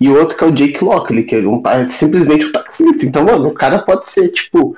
[0.00, 3.04] E o outro que é o Jake Lockley, que é, um, simplesmente um taxista.
[3.04, 4.74] Então, mano, o cara pode ser, tipo,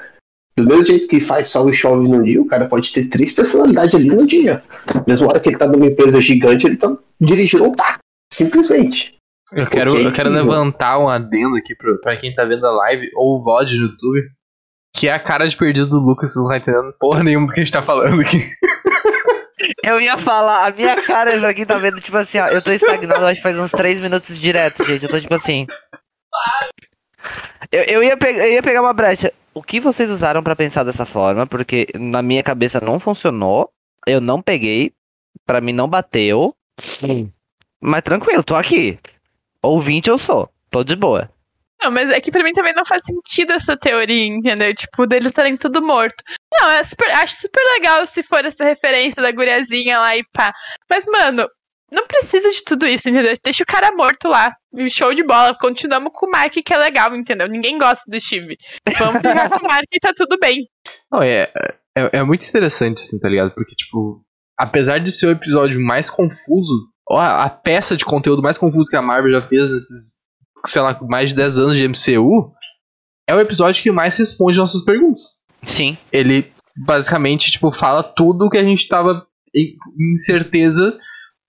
[0.61, 3.33] do mesmo jeito que faz sol e chove no dia, o cara pode ter três
[3.33, 4.63] personalidades ali no dia.
[5.07, 7.99] Mesmo hora que ele tá numa empresa gigante, ele tá dirigindo um táxi.
[8.33, 9.17] Simplesmente.
[9.53, 12.71] Eu quero, okay, eu quero levantar um adendo aqui pro, pra quem tá vendo a
[12.71, 14.23] live ou o VOD no YouTube.
[14.95, 17.53] Que é a cara de perdido do Lucas, você não tá entendendo porra nenhuma do
[17.53, 18.39] que a gente tá falando aqui.
[19.85, 22.73] Eu ia falar, a minha cara pra quem tá vendo, tipo assim, ó, eu tô
[22.73, 25.05] estagnado, acho que faz uns 3 minutos direto, gente.
[25.05, 25.67] Eu tô tipo assim.
[27.71, 29.33] Eu, eu, ia, pegar, eu ia pegar uma brecha.
[29.53, 31.47] O que vocês usaram para pensar dessa forma?
[31.47, 33.71] Porque na minha cabeça não funcionou.
[34.07, 34.93] Eu não peguei.
[35.47, 36.55] para mim não bateu.
[37.81, 38.99] Mas tranquilo, tô aqui.
[39.63, 40.49] Ouvinte eu sou.
[40.71, 41.31] Tô de boa.
[41.83, 44.75] Não, mas é que pra mim também não faz sentido essa teoria, entendeu?
[44.75, 46.23] Tipo, deles estarem tudo morto.
[46.53, 50.53] Não, é super, acho super legal se for essa referência da guriazinha lá e pá.
[50.89, 51.49] Mas, mano,
[51.91, 53.33] não precisa de tudo isso, entendeu?
[53.43, 54.55] Deixa o cara morto lá.
[54.89, 55.57] Show de bola.
[55.59, 57.49] Continuamos com o Mark, que é legal, entendeu?
[57.49, 58.57] Ninguém gosta do Steve.
[58.99, 60.69] Vamos pegar com o Mark e tá tudo bem.
[61.11, 61.51] Não, é,
[61.97, 63.53] é, é muito interessante, assim, tá ligado?
[63.53, 64.23] Porque, tipo,
[64.59, 68.97] apesar de ser o episódio mais confuso a, a peça de conteúdo mais confuso que
[68.97, 70.21] a Marvel já fez nesses,
[70.67, 72.53] sei lá, mais de 10 anos de MCU,
[73.29, 75.23] é o episódio que mais responde nossas perguntas.
[75.63, 75.97] Sim.
[76.13, 79.77] Ele basicamente, tipo, fala tudo o que a gente tava em
[80.15, 80.97] incerteza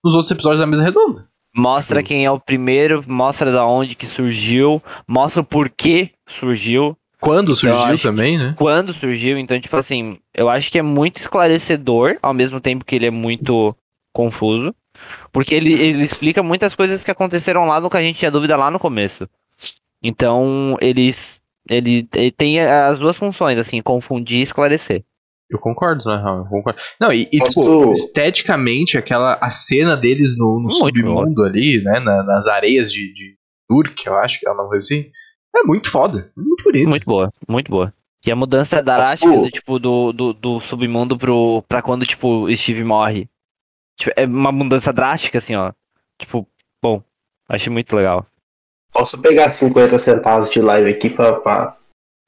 [0.04, 1.26] nos outros episódios da mesa redonda.
[1.54, 2.06] Mostra Sim.
[2.06, 6.96] quem é o primeiro, mostra da onde que surgiu, mostra o porquê surgiu.
[7.20, 8.54] Quando então, surgiu também, né?
[8.56, 12.96] Quando surgiu, então, tipo assim, eu acho que é muito esclarecedor, ao mesmo tempo que
[12.96, 13.76] ele é muito
[14.12, 14.74] confuso.
[15.30, 18.56] Porque ele, ele explica muitas coisas que aconteceram lá no que a gente tinha dúvida
[18.56, 19.28] lá no começo.
[20.02, 21.40] Então, eles.
[21.68, 25.04] Ele, ele tem as duas funções, assim, confundir e esclarecer.
[25.52, 26.80] Eu concordo, né, eu concordo.
[26.98, 32.00] Não, e, e tipo, esteticamente, aquela a cena deles no, no submundo ali, né?
[32.00, 33.36] Na, nas areias de, de
[33.68, 35.10] Turk, eu acho que é uma coisa assim.
[35.54, 36.32] É muito foda.
[36.34, 36.88] Muito bonito.
[36.88, 37.92] Muito boa, muito boa.
[38.24, 42.84] E a mudança drástica, do, tipo, do, do, do submundo pro, pra quando, tipo, Steve
[42.84, 43.28] morre.
[43.98, 45.72] Tipo, é uma mudança drástica, assim, ó.
[46.18, 46.48] Tipo,
[46.82, 47.02] bom,
[47.46, 48.24] achei muito legal.
[48.92, 51.76] Posso pegar 50 centavos de live aqui pra, pra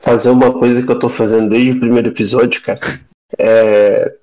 [0.01, 2.81] fazer uma coisa que eu tô fazendo desde o primeiro episódio, cara.
[3.39, 4.17] É,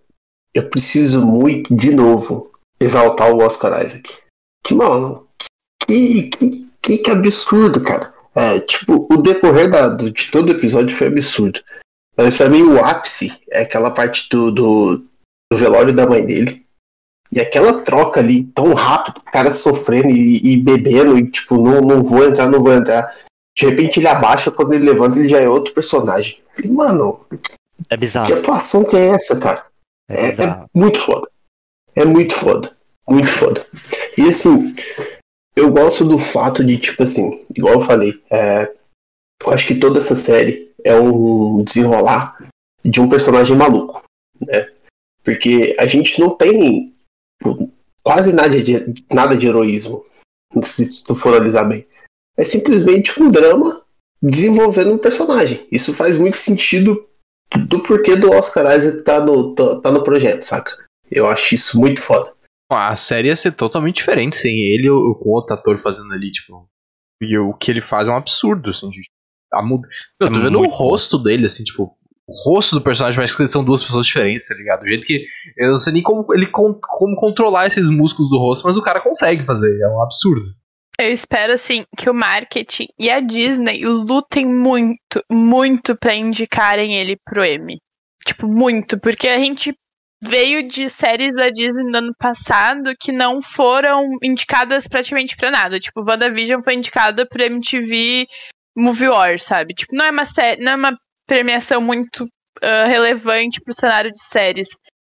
[0.54, 4.12] eu preciso muito, de novo, exaltar o Oscar Isaac.
[4.64, 5.28] Que, mano,
[5.86, 8.14] que, que, que, que absurdo, cara.
[8.36, 11.60] É, tipo, o decorrer da, de todo o episódio foi absurdo.
[12.18, 14.98] Mas pra mim o ápice é aquela parte do, do,
[15.52, 16.66] do velório da mãe dele.
[17.32, 21.80] E aquela troca ali tão rápido, o cara sofrendo e, e, bebendo, e tipo, não,
[21.80, 23.16] não vou entrar, não vou entrar.
[23.58, 26.40] De repente ele abaixa, quando ele levanta, ele já é outro personagem.
[26.62, 27.26] E, mano,
[27.90, 28.28] é bizarro.
[28.28, 29.66] Que atuação que é essa, cara?
[30.10, 31.30] É, é, é, muito foda.
[31.96, 32.76] É muito foda.
[33.10, 33.66] Muito foda.
[34.18, 34.74] E assim,
[35.56, 38.74] eu gosto do fato de, tipo assim, igual eu falei, é,
[39.44, 42.38] eu acho que toda essa série é um desenrolar
[42.84, 44.04] de um personagem maluco,
[44.40, 44.72] né?
[45.24, 46.94] Porque a gente não tem
[48.04, 50.06] quase nada de, nada de heroísmo,
[50.64, 51.86] se tu for analisar bem.
[52.38, 53.84] É simplesmente um drama
[54.22, 55.68] desenvolvendo um personagem.
[55.72, 57.08] Isso faz muito sentido
[57.58, 60.76] do porquê do Oscar Isaac tá no, tá, tá no projeto, saca?
[61.10, 62.34] Eu acho isso muito foda.
[62.72, 66.66] A série ia ser totalmente diferente sem ele ou com outro ator fazendo ali, tipo.
[67.22, 68.90] E o que ele faz é um absurdo, assim.
[68.90, 69.02] De,
[69.54, 69.88] a muda...
[70.20, 71.96] Eu tô É vendo o rosto dele, assim, tipo.
[72.26, 74.84] O rosto do personagem parece que são duas pessoas diferentes, tá ligado?
[74.84, 75.26] O jeito que.
[75.58, 76.80] Eu não sei nem como, ele, como
[77.18, 79.78] controlar esses músculos do rosto, mas o cara consegue fazer.
[79.82, 80.46] É um absurdo.
[81.02, 87.18] Eu espero, assim, que o marketing e a Disney lutem muito, muito pra indicarem ele
[87.26, 87.80] pro Emmy.
[88.24, 89.74] Tipo, muito, porque a gente
[90.24, 95.80] veio de séries da Disney no ano passado que não foram indicadas praticamente pra nada.
[95.80, 98.28] Tipo, WandaVision foi indicada pro MTV
[98.78, 99.74] Movie War, sabe?
[99.74, 102.28] Tipo, não é uma série, não é uma premiação muito
[102.62, 104.68] ah, relevante pro cenário de séries.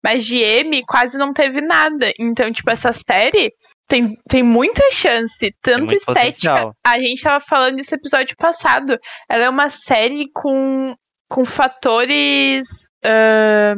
[0.04, 2.12] Mas de Emmy quase não teve nada.
[2.20, 3.54] Então, tipo, essa série
[3.88, 6.20] tem, tem muita chance, tanto estética.
[6.20, 6.76] potencial.
[6.86, 8.98] A gente tava falando disso episódio passado.
[9.30, 10.94] Ela é uma série com,
[11.30, 12.68] com fatores.
[13.04, 13.76] ah,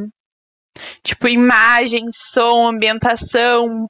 [1.04, 3.86] tipo, imagem, som, ambientação.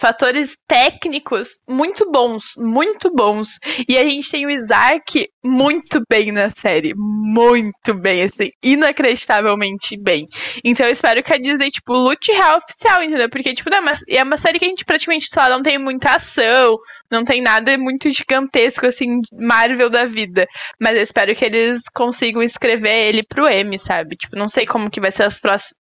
[0.00, 3.58] Fatores técnicos muito bons, muito bons.
[3.86, 6.94] E a gente tem o Isaac muito bem na série.
[6.96, 10.26] Muito bem, assim, inacreditavelmente bem.
[10.64, 13.28] Então eu espero que a Disney, tipo, lute real oficial, entendeu?
[13.28, 16.14] Porque, tipo, é, uma, é uma série que a gente praticamente, lá, não tem muita
[16.14, 16.78] ação,
[17.10, 20.46] não tem nada muito gigantesco, assim, Marvel da vida.
[20.80, 24.16] Mas eu espero que eles consigam escrever ele pro M, sabe?
[24.16, 25.78] Tipo, não sei como que vai ser as próximas.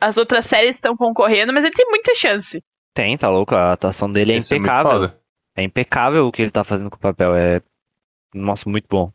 [0.00, 2.62] As outras séries estão concorrendo, mas ele tem muita chance.
[2.96, 3.54] Tem, tá louco?
[3.54, 4.90] A atuação dele é Isso muito impecável.
[4.90, 5.20] foda.
[5.54, 7.34] É impecável o que ele tá fazendo com o papel.
[7.36, 7.60] É.
[8.34, 9.12] Nossa, muito bom.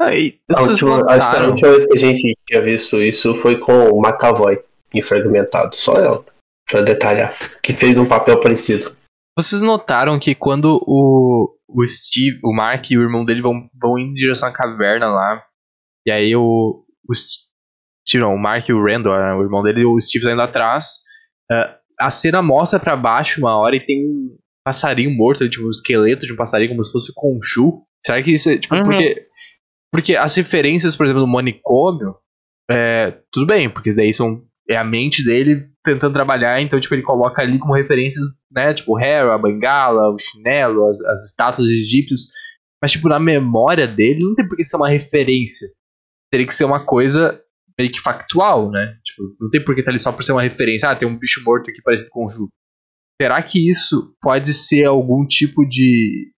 [0.00, 3.02] Ah, e A vocês última, acho que a última vez que a gente tinha visto
[3.02, 4.62] isso foi com o McAvoy
[4.94, 5.74] em Fragmentado.
[5.74, 6.24] Só ela,
[6.70, 7.34] pra detalhar.
[7.60, 8.96] Que fez um papel parecido.
[9.36, 13.98] vocês notaram que quando o, o Steve, o Mark e o irmão dele vão, vão
[13.98, 15.42] em direção à caverna lá,
[16.06, 19.80] e aí o, o Steve, não, o Mark e o Randall, né, o irmão dele
[19.80, 20.98] e o Steve tá indo atrás,
[21.50, 25.70] ah, a cena mostra pra baixo uma hora e tem um passarinho morto, tipo um
[25.70, 27.82] esqueleto de um passarinho como se fosse o Khonshu.
[28.04, 28.84] Será que isso é, tipo, Uhum.
[28.84, 29.26] porque,
[29.92, 32.14] porque as referências, por exemplo, do manicômio,
[32.70, 37.02] é, tudo bem, porque daí são, é a mente dele tentando trabalhar, então, tipo, ele
[37.02, 41.68] coloca ali como referências, né, tipo, o Harry, a bengala, o chinelo, as, as estátuas
[41.68, 42.20] egípcias,
[42.82, 45.68] mas, tipo, na memória dele não tem por que ser uma referência.
[46.30, 47.40] Teria que ser uma coisa
[47.78, 48.96] meio que factual, né?
[49.04, 50.88] Tipo, não tem por que estar ali só por ser uma referência.
[50.88, 52.48] Ah, tem um bicho morto aqui parecido com o Ju.
[53.20, 56.32] Será que isso pode ser algum tipo de,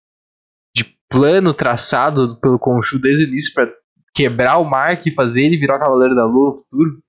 [0.75, 3.71] de plano traçado pelo Khonshu desde o início pra
[4.13, 6.99] quebrar o Mark e fazer ele virar o Cavaleiro da Lua no futuro?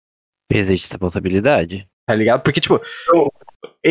[0.53, 1.87] Existe essa possibilidade.
[2.07, 2.43] Tá ligado?
[2.43, 2.81] Porque, tipo,
[3.13, 3.29] Eu-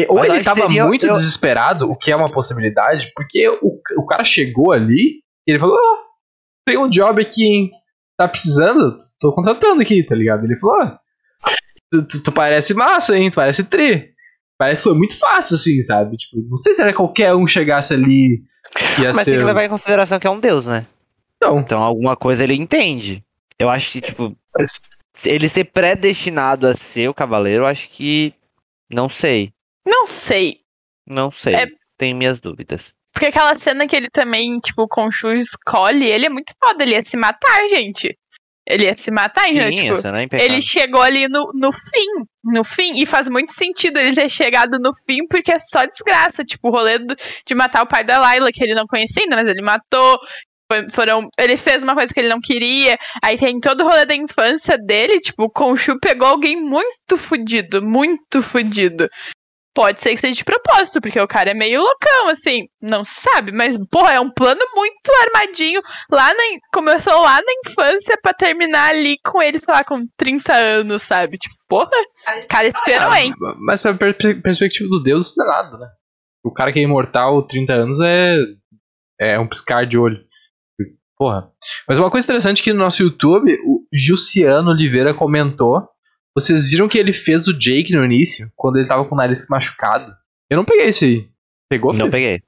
[0.09, 3.79] ou Mas ele tava seria- muito eu- desesperado, o que é uma possibilidade, porque o,
[3.99, 5.97] o cara chegou ali e ele falou: Ó,
[6.65, 7.71] tem um job aqui, hein?
[8.17, 8.97] Tá precisando?
[9.19, 10.43] Tô contratando aqui, tá ligado?
[10.43, 10.97] Ele falou: Ó,
[11.91, 13.29] tu, tu- tu parece massa, hein?
[13.29, 14.11] Tu parece tri.
[14.57, 16.17] Parece que foi muito fácil, assim, sabe?
[16.17, 18.43] Tipo, não sei se era qualquer um chegasse ali
[18.97, 19.31] e ia Mas ser.
[19.31, 20.87] tem que levar em consideração que é um deus, né?
[21.39, 21.59] Não.
[21.59, 23.23] Então alguma coisa ele entende.
[23.59, 24.79] Eu acho que, tipo, Mas
[25.25, 28.33] ele ser predestinado a ser o cavaleiro, eu acho que.
[28.89, 29.53] Não sei.
[29.85, 30.61] Não sei.
[31.05, 31.53] Não sei.
[31.55, 32.95] É- Tenho minhas dúvidas.
[33.17, 36.91] Porque aquela cena que ele também, tipo, o Khonshu escolhe, ele é muito foda, ele
[36.93, 38.15] ia se matar, gente.
[38.69, 42.63] Ele ia se matar, então, Sim, tipo, é ele chegou ali no, no fim, no
[42.63, 46.67] fim, e faz muito sentido ele ter chegado no fim, porque é só desgraça, tipo,
[46.67, 49.47] o rolê do- de matar o pai da Layla, que ele não conhecia ainda, mas
[49.47, 50.19] ele matou,
[50.91, 54.13] foram, ele fez uma coisa que ele não queria, aí tem todo o rolê da
[54.13, 59.07] infância dele, tipo, o Khonshu pegou alguém muito fudido, muito fudido.
[59.77, 63.51] Pode ser que seja de propósito, porque o cara é meio loucão, assim, não sabe,
[63.51, 65.79] mas, porra, é um plano muito armadinho.
[66.11, 66.41] Lá na,
[66.73, 71.37] começou lá na infância pra terminar ali com ele, sei lá, com 30 anos, sabe?
[71.37, 71.91] Tipo, porra,
[72.43, 73.31] o cara esperou, hein?
[73.45, 75.87] Ah, Mas a per- per- perspectiva do Deus isso não é nada, né?
[76.43, 78.35] O cara que é imortal 30 anos é.
[79.19, 80.17] É um piscar de olho.
[81.17, 81.49] Porra.
[81.87, 85.87] Mas uma coisa interessante que no nosso YouTube, o Gilciano Oliveira comentou.
[86.37, 89.47] Vocês viram que ele fez o Jake no início, quando ele tava com o nariz
[89.49, 90.13] machucado?
[90.49, 91.27] Eu não peguei isso aí.
[91.69, 92.11] Pegou, Não Felipe?
[92.11, 92.41] peguei.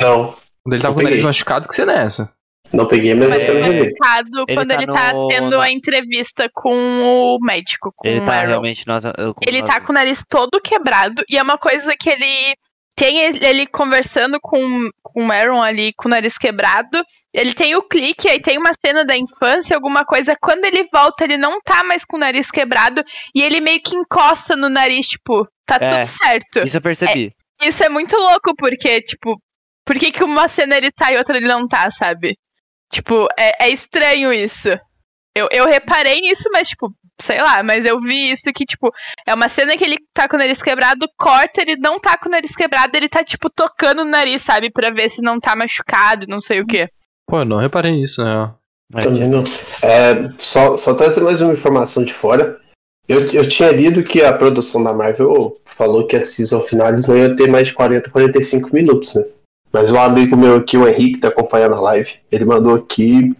[0.00, 2.28] não, Quando ele tava Não com o nariz machucado, que cena é essa?
[2.72, 3.92] não peguei, mas eu quero rever.
[4.00, 8.18] marcado Ele quando tá ele tá no- tendo a entrevista com o médico, com Ele
[8.20, 8.84] o tá realmente.
[9.16, 12.56] Eu- Ele tá com o nariz todo quebrado e é uma coisa que ele
[12.96, 17.04] tem ele conversando com, com o Aaron ali com o nariz quebrado.
[17.32, 20.34] Ele tem o clique, aí tem uma cena da infância, alguma coisa.
[20.40, 23.04] Quando ele volta, ele não tá mais com o nariz quebrado
[23.34, 25.86] e ele meio que encosta no nariz, tipo, tá É.
[25.86, 26.64] tudo certo.
[26.64, 27.32] Isso eu percebi.
[27.62, 29.38] Isso é muito louco, porque, tipo,
[29.84, 32.34] por que, que uma cena ele tá e outra ele não tá, sabe?
[32.90, 34.68] Tipo, é, é estranho isso.
[35.34, 36.88] Eu, eu reparei nisso, mas, tipo,
[37.20, 38.92] sei lá, mas eu vi isso que, tipo,
[39.26, 42.28] é uma cena que ele tá com o nariz quebrado, corta, ele não tá com
[42.28, 44.70] o nariz quebrado, ele tá, tipo, tocando o nariz, sabe?
[44.70, 46.88] Pra ver se não tá machucado, não sei o quê.
[47.26, 48.52] Pô, eu não reparei nisso, né?
[49.00, 49.42] Também não.
[49.82, 52.58] É, só, só trazer mais uma informação de fora.
[53.08, 57.06] Eu, eu tinha lido que a produção da Marvel falou que a season final eles
[57.06, 59.24] não ia ter mais de 40, 45 minutos, né?
[59.72, 63.34] Mas um amigo meu aqui, o Henrique, tá acompanhando a live, ele mandou aqui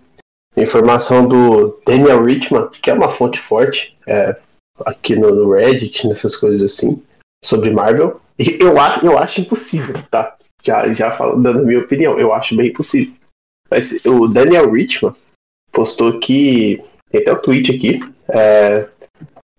[0.62, 4.36] informação do Daniel Richman, que é uma fonte forte é,
[4.84, 7.02] aqui no, no, Reddit, nessas coisas assim,
[7.44, 8.20] sobre Marvel.
[8.38, 10.36] E eu acho, eu acho impossível, tá?
[10.62, 13.14] Já, já falando, dando a minha opinião, eu acho bem impossível.
[13.70, 15.14] Mas o Daniel Richman
[15.72, 16.82] postou que.
[17.10, 18.00] Tem até o tweet aqui.
[18.28, 18.88] É,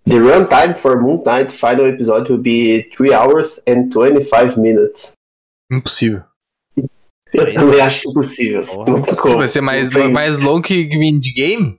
[0.08, 5.12] The runtime for Moon Knight final episode will be 3 hours and 25 minutes.
[5.70, 6.24] Impossível.
[7.38, 8.64] Eu também acho impossível.
[8.86, 10.10] Não Vai ser mais, tem...
[10.10, 11.78] mais longo que Endgame?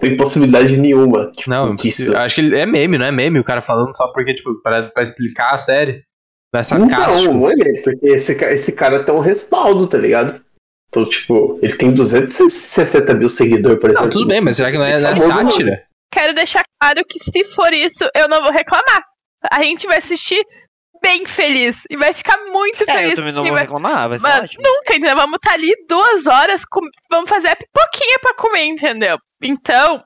[0.00, 1.30] Tem possibilidade nenhuma.
[1.32, 2.16] Tipo, não, isso.
[2.16, 5.02] acho que é meme, não é meme o cara falando só porque, tipo, pra, pra
[5.02, 6.02] explicar a série.
[6.52, 6.88] Vai sacar.
[6.88, 7.34] Não, tipo...
[7.34, 10.40] não é meme, porque esse, esse cara tem um respaldo, tá ligado?
[10.88, 14.06] Então, tipo, ele tem 260 mil seguidores, por exemplo.
[14.06, 15.84] Não, tudo bem, mas será que não é, não é sátira?
[16.12, 19.04] Quero deixar claro que se for isso, eu não vou reclamar.
[19.52, 20.44] A gente vai assistir
[21.02, 21.82] bem feliz.
[21.90, 23.10] E vai ficar muito é, feliz.
[23.10, 23.62] Eu também não vou vai...
[23.62, 24.64] reclamar, vai ser Mas, ótimo.
[24.64, 25.16] Nunca, entendeu?
[25.16, 26.80] Vamos estar tá ali duas horas, com...
[27.10, 29.18] vamos fazer a pipoquinha pra comer, entendeu?
[29.42, 30.02] Então,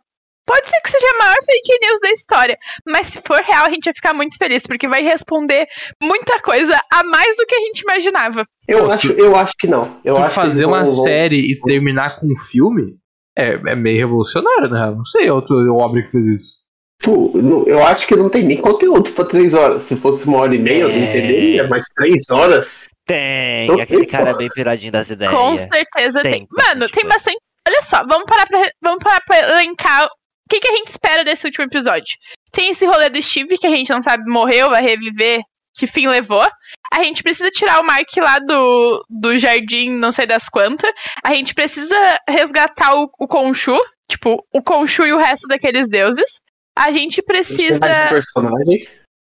[0.46, 2.58] pode ser que seja a maior fake news da história.
[2.86, 5.66] Mas se for real, a gente vai ficar muito feliz, porque vai responder
[6.02, 8.44] muita coisa a mais do que a gente imaginava.
[8.68, 10.00] Eu, acho, eu acho que não.
[10.04, 11.02] Eu acho fazer uma vão...
[11.02, 12.98] série e terminar com um filme
[13.36, 14.92] é, é meio revolucionário, né?
[14.96, 16.63] Não sei outro obra que fez isso.
[17.02, 17.32] Pô,
[17.66, 19.84] eu acho que não tem nem conteúdo pra três horas.
[19.84, 22.88] Se fosse uma hora e meia, eu não entenderia, mas três horas.
[23.06, 25.34] Tem, então, aquele cara é bem piradinho das ideias.
[25.34, 26.32] Com certeza tem.
[26.32, 26.48] tem.
[26.50, 27.38] Mano, tem bastante.
[27.68, 30.08] Olha só, vamos parar pra, vamos parar pra elencar o
[30.48, 32.16] que, que a gente espera desse último episódio.
[32.52, 35.40] Tem esse rolê do Steve, que a gente não sabe, morreu, vai reviver,
[35.74, 36.46] que fim levou.
[36.92, 40.90] A gente precisa tirar o Mark lá do, do jardim, não sei das quantas.
[41.24, 41.96] A gente precisa
[42.28, 43.76] resgatar o, o Conchu,
[44.08, 46.40] tipo, o Conchu e o resto daqueles deuses.
[46.76, 47.78] A gente precisa.
[47.82, 48.88] A gente mais um personagem.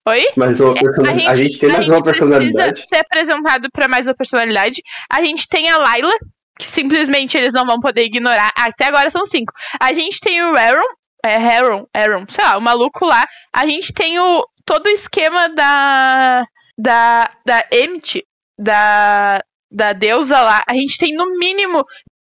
[0.08, 0.24] Oi?
[0.36, 1.02] Mais uma person...
[1.02, 2.86] a, gente, a gente tem mais uma personalidade.
[2.88, 4.80] ser apresentado para mais uma personalidade.
[5.12, 6.12] A gente tem a Layla,
[6.58, 8.52] que simplesmente eles não vão poder ignorar.
[8.56, 9.52] Até agora são cinco.
[9.80, 10.86] A gente tem o Aaron,
[11.24, 13.26] é Aaron, Aaron, sei lá, o maluco lá.
[13.52, 16.46] A gente tem o todo o esquema da
[16.78, 18.24] da da Emmett,
[18.56, 20.62] da da deusa lá.
[20.68, 21.84] A gente tem no mínimo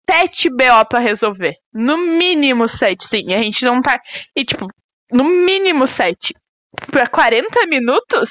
[0.08, 1.56] sete BO pra resolver.
[1.72, 3.34] No mínimo sete, sim.
[3.34, 4.00] A gente não tá.
[4.36, 4.68] E, tipo,
[5.14, 6.34] no mínimo sete.
[6.90, 8.30] Pra 40 minutos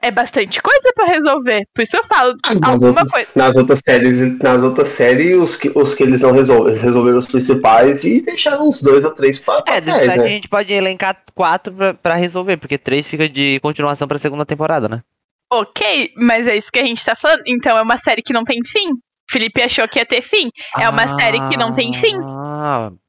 [0.00, 1.64] é bastante coisa para resolver.
[1.74, 3.30] Por isso eu falo ah, nas alguma outras, coisa.
[3.34, 7.18] Nas outras séries, nas outras séries, os que, os que eles não resolveram, eles resolveram
[7.18, 10.14] os principais e deixaram uns dois ou três pra, pra é, trás, né?
[10.14, 14.46] a gente pode elencar quatro pra, pra resolver, porque três fica de continuação pra segunda
[14.46, 15.02] temporada, né?
[15.52, 17.42] Ok, mas é isso que a gente tá falando.
[17.46, 18.88] Então é uma série que não tem fim.
[19.30, 20.50] Felipe achou que ia ter fim.
[20.78, 22.16] É uma ah, série que não tem fim.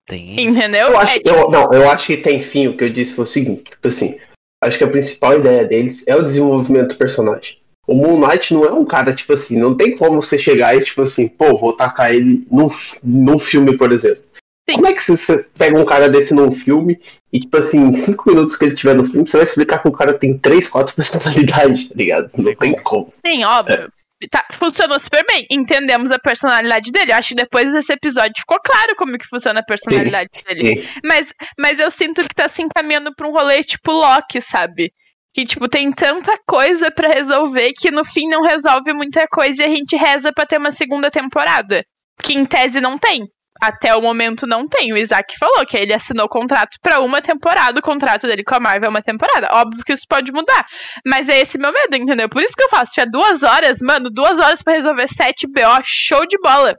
[0.05, 0.39] Tem.
[0.39, 0.89] Entendeu?
[0.89, 1.29] Eu acho, é, tipo...
[1.29, 2.67] eu, não, eu acho que tem fim.
[2.67, 4.17] O que eu disse foi o seguinte: tipo assim,
[4.63, 7.57] acho que a principal ideia deles é o desenvolvimento do personagem.
[7.87, 10.83] O Moon Knight não é um cara, tipo assim, não tem como você chegar e,
[10.83, 12.67] tipo assim, pô, vou tacar ele num,
[13.03, 14.23] num filme, por exemplo.
[14.67, 14.77] Sim.
[14.77, 16.99] Como é que você pega um cara desse num filme
[17.31, 19.87] e, tipo assim, em cinco minutos que ele tiver no filme, você vai explicar que
[19.87, 22.31] o cara tem três, quatro personalidades, tá ligado?
[22.35, 23.13] Não tem como.
[23.23, 23.75] Sim, óbvio.
[23.75, 25.45] É tá, funcionou super bem.
[25.49, 27.11] Entendemos a personalidade dele.
[27.11, 30.87] Eu acho que depois desse episódio ficou claro como que funciona a personalidade dele.
[31.03, 34.91] Mas, mas eu sinto que tá se encaminhando pra um rolê tipo Loki, sabe?
[35.33, 39.65] Que, tipo, tem tanta coisa para resolver que no fim não resolve muita coisa e
[39.65, 41.83] a gente reza pra ter uma segunda temporada.
[42.23, 43.27] Que em tese não tem
[43.61, 44.91] até o momento não tem.
[44.91, 48.59] O Isaac falou que ele assinou contrato para uma temporada, o contrato dele com a
[48.59, 49.49] Marvel é uma temporada.
[49.53, 50.65] Óbvio que isso pode mudar.
[51.05, 52.29] Mas é esse meu medo, entendeu?
[52.29, 52.93] Por isso que eu faço.
[52.93, 56.75] Se tiver duas horas, mano, duas horas para resolver sete BO, show de bola.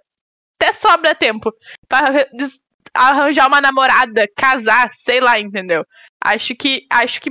[0.61, 1.53] Até sobra tempo.
[1.89, 2.27] Pra
[2.95, 5.85] arranjar uma namorada, casar, sei lá, entendeu?
[6.23, 6.83] Acho que.
[6.91, 7.31] Acho que,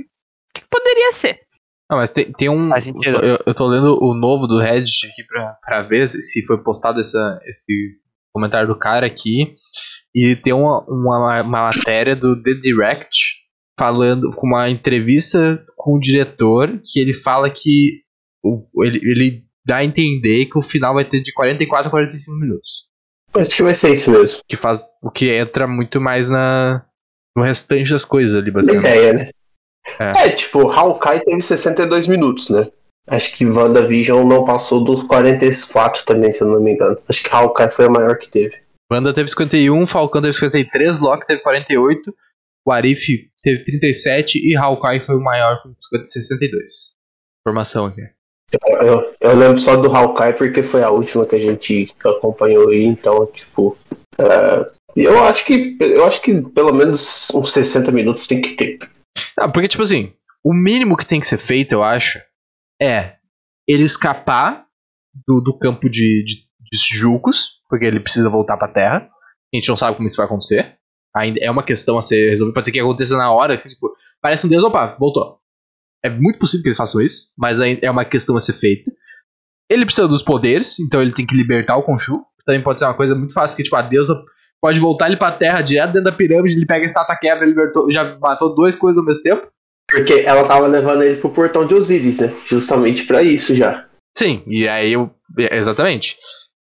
[0.54, 1.40] que poderia ser.
[1.88, 2.70] Não, mas tem, tem um.
[3.04, 6.98] Eu, eu tô lendo o novo do Reddit aqui pra, pra ver se foi postado
[6.98, 7.96] essa, esse
[8.36, 9.56] comentário do cara aqui.
[10.14, 13.36] E tem uma, uma, uma matéria do The Direct
[13.78, 18.02] falando com uma entrevista com o diretor que ele fala que
[18.42, 22.38] o, ele, ele dá a entender que o final vai ter de 44 a 45
[22.38, 22.86] minutos.
[23.34, 24.40] Acho que vai ser isso mesmo.
[24.48, 26.84] Que faz o que entra muito mais na
[27.36, 28.86] no restante das coisas ali, basicamente.
[28.86, 29.28] Ideia, né?
[30.00, 30.26] É.
[30.26, 32.66] é, tipo, Hawkeye teve 62 minutos, né?
[33.08, 36.98] Acho que WandaVision não passou dos 44 também, se eu não me engano.
[37.08, 38.56] Acho que Hawkeye foi a maior que teve.
[38.90, 42.14] Wanda teve 51, Falcão teve 53, Loki teve 48,
[42.66, 46.94] o Arif teve 37 e Hawkeye foi o maior com 62.
[47.46, 48.02] Informação aqui.
[48.80, 52.84] Eu, eu lembro só do Hawkeye porque foi a última que a gente acompanhou aí,
[52.84, 53.76] então, tipo.
[54.18, 55.76] Uh, eu acho que.
[55.80, 58.78] Eu acho que pelo menos uns 60 minutos tem que ter.
[59.36, 60.12] Ah, porque, tipo assim,
[60.44, 62.20] o mínimo que tem que ser feito, eu acho,
[62.80, 63.16] é
[63.66, 64.66] ele escapar
[65.26, 66.36] do, do campo de, de,
[66.70, 66.78] de
[67.68, 69.08] porque ele precisa voltar pra Terra.
[69.52, 70.76] A gente não sabe como isso vai acontecer.
[71.16, 72.54] Ainda é uma questão a ser resolvida.
[72.54, 73.56] Pode ser que aconteça na hora.
[73.56, 75.38] Que, tipo, parece um deus, opa, voltou.
[76.04, 78.90] É muito possível que eles façam isso, mas é uma questão a ser feita.
[79.68, 82.22] Ele precisa dos poderes, então ele tem que libertar o Khonshu.
[82.44, 84.14] Também pode ser uma coisa muito fácil, porque tipo, a deusa
[84.60, 87.52] pode voltar ele pra terra direto dentro da pirâmide, ele pega a estátua quebra, ele
[87.52, 89.48] libertou, já matou duas coisas ao mesmo tempo.
[89.88, 92.34] Porque ela tava levando ele pro portão de Osiris, né?
[92.46, 93.86] Justamente para isso já.
[94.16, 95.10] Sim, e aí eu.
[95.38, 96.16] Exatamente.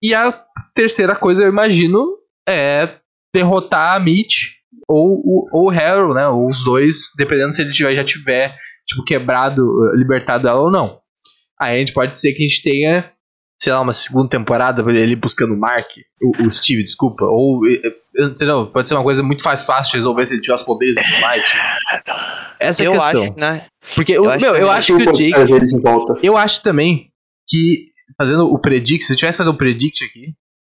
[0.02, 0.44] E a
[0.74, 2.06] terceira coisa, eu imagino,
[2.48, 2.96] é
[3.34, 6.28] derrotar a Mitch ou, ou o Harold, né?
[6.28, 8.54] Ou os dois, dependendo se ele tiver, já tiver
[8.86, 9.62] tipo, quebrado,
[9.94, 11.00] libertado ela ou não.
[11.60, 13.12] Aí a gente pode ser que a gente tenha,
[13.60, 15.90] sei lá, uma segunda temporada, ele buscando o Mark,
[16.22, 17.60] o, o Steve, desculpa, ou,
[18.18, 18.66] entendeu?
[18.66, 21.02] Pode ser uma coisa muito fácil, fácil de resolver se ele tiver os poderes do
[21.02, 21.44] Might.
[22.60, 23.22] Essa é a questão.
[23.22, 23.66] Acho, né?
[23.94, 27.10] Porque, eu, acho, meu, eu acho que o Jake, eu acho também
[27.48, 30.34] que, fazendo o predict, se eu tivesse fazer um predict aqui,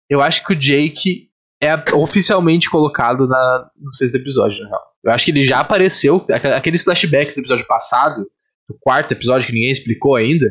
[0.08, 1.28] eu acho que o Jake
[1.60, 4.82] é oficialmente colocado na, no sexto episódio, na real.
[5.04, 6.24] Eu acho que ele já apareceu.
[6.56, 8.26] Aqueles flashbacks do episódio passado,
[8.68, 10.46] do quarto episódio que ninguém explicou ainda,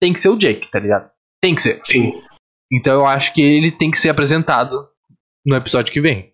[0.00, 1.10] tem que ser o Jake, tá ligado?
[1.40, 1.80] Tem que ser.
[1.84, 2.12] Sim.
[2.72, 4.88] Então eu acho que ele tem que ser apresentado
[5.44, 6.32] no episódio que vem.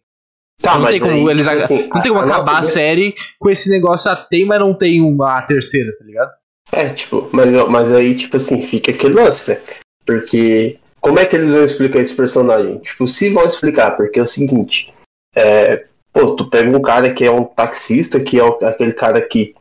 [0.61, 3.15] Tá, não, tem como aí, eles, assim, não tem como a acabar a, a série
[3.39, 6.33] com esse negócio, ah, tem, mas não tem uma a terceira, tá ligado?
[6.73, 9.61] É, tipo, mas, mas aí, tipo assim, fica aquele lance, né?
[10.05, 12.79] Porque como é que eles vão explicar esse personagem?
[12.79, 14.93] Tipo, se vão explicar, porque é o seguinte,
[15.35, 19.55] é, pô, tu pega um cara que é um taxista, que é aquele cara que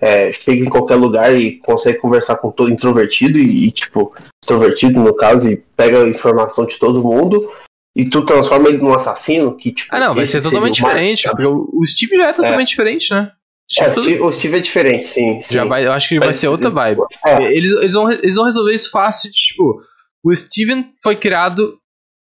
[0.00, 5.00] é, chega em qualquer lugar e consegue conversar com todo introvertido e, e, tipo, extrovertido
[5.00, 7.50] no caso, e pega a informação de todo mundo,
[7.94, 9.94] e tu transforma ele num assassino que, tipo.
[9.94, 12.70] Ah, não, vai ser totalmente diferente, porque o Steve já é totalmente é.
[12.70, 13.32] diferente, né?
[13.78, 14.26] É, tudo...
[14.26, 15.40] o Steve é diferente, sim.
[15.42, 15.54] sim.
[15.54, 17.00] Já vai, eu acho que vai, vai ser outra vibe.
[17.24, 17.42] É.
[17.42, 19.82] Eles, eles, vão, eles vão resolver isso fácil, tipo,
[20.24, 21.78] o Steven foi criado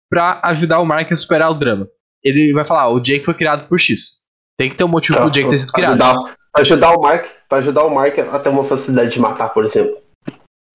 [0.09, 1.89] para ajudar o Mark a superar o drama.
[2.23, 4.21] Ele vai falar, o Jake foi criado por X.
[4.59, 6.03] Tem que ter um motivo tá, pro Jake ter sido criado.
[6.03, 9.49] Ajudar, pra ajudar o Mark, para ajudar o Mark a ter uma facilidade de matar,
[9.51, 9.97] por exemplo.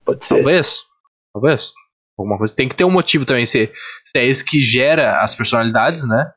[0.03, 0.35] Pode ser.
[0.35, 0.83] Talvez.
[1.33, 1.71] Talvez.
[2.17, 2.55] Alguma coisa.
[2.55, 3.71] Tem que ter um motivo também, se,
[4.05, 6.31] se é isso que gera as personalidades, né?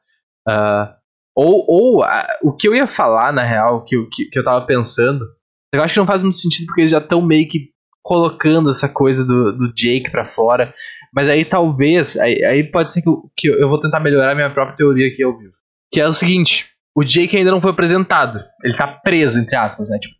[0.48, 0.98] Uh,
[1.36, 4.66] ou ou uh, o que eu ia falar, na real, que, que, que eu tava
[4.66, 5.24] pensando,
[5.72, 7.70] eu acho que não faz muito sentido porque eles já estão meio que
[8.02, 10.72] colocando essa coisa do, do Jake para fora.
[11.14, 14.52] Mas aí talvez, aí, aí pode ser que, eu, que eu vou tentar melhorar minha
[14.52, 15.52] própria teoria aqui ao vivo.
[15.92, 16.66] Que é o seguinte,
[16.96, 18.42] o Jake ainda não foi apresentado.
[18.64, 19.98] Ele tá preso, entre aspas, né?
[19.98, 20.14] Tipo,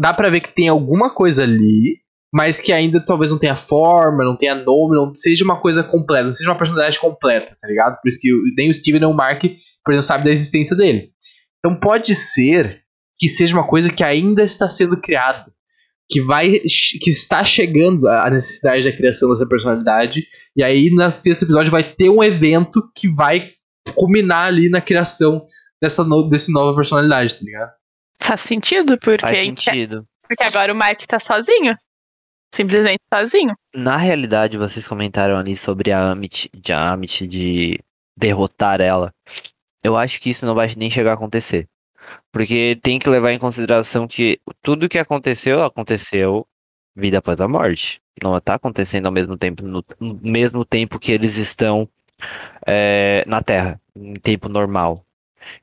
[0.00, 1.98] dá pra ver que tem alguma coisa ali,
[2.32, 6.24] mas que ainda talvez não tenha forma, não tenha nome, não seja uma coisa completa,
[6.24, 8.00] não seja uma personalidade completa, tá ligado?
[8.00, 9.42] Por isso que nem o Steven nem o Mark,
[9.84, 11.10] por exemplo, sabe da existência dele.
[11.58, 12.82] Então pode ser
[13.18, 15.46] que seja uma coisa que ainda está sendo criada
[16.10, 20.26] que vai que está chegando a necessidade da criação dessa personalidade
[20.56, 23.48] e aí na sexto episódio vai ter um evento que vai
[23.94, 25.44] culminar ali na criação
[25.80, 27.70] dessa no, desse nova personalidade, tá ligado?
[28.22, 30.06] Faz sentido porque Faz sentido.
[30.26, 31.74] porque agora o Mike tá sozinho.
[32.52, 33.54] Simplesmente sozinho.
[33.74, 37.78] Na realidade, vocês comentaram ali sobre a Amit, de, a Amit de
[38.16, 39.12] derrotar ela.
[39.82, 41.68] Eu acho que isso não vai nem chegar a acontecer.
[42.32, 46.46] Porque tem que levar em consideração que tudo que aconteceu, aconteceu
[46.96, 48.00] vida após a morte.
[48.22, 51.88] Não está acontecendo ao mesmo tempo, no, mesmo tempo que eles estão
[52.66, 55.04] é, na Terra, em tempo normal.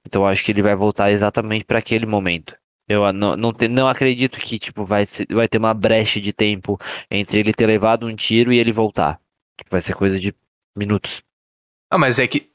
[0.05, 2.55] Então acho que ele vai voltar exatamente para aquele momento.
[2.87, 6.31] Eu não, não, te, não acredito que tipo, vai, ser, vai ter uma brecha de
[6.31, 6.79] tempo
[7.09, 9.19] entre ele ter levado um tiro e ele voltar.
[9.69, 10.33] Vai ser coisa de
[10.75, 11.23] minutos.
[11.89, 12.49] Ah, mas é que,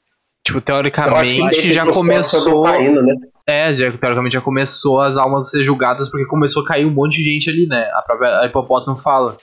[0.45, 2.63] tipo, teoricamente já começou.
[2.63, 3.15] Caindo, né?
[3.45, 6.91] É, já, teoricamente já começou as almas a ser julgadas porque começou a cair um
[6.91, 7.89] monte de gente ali, né?
[7.93, 9.37] A própria a hipopótamo fala.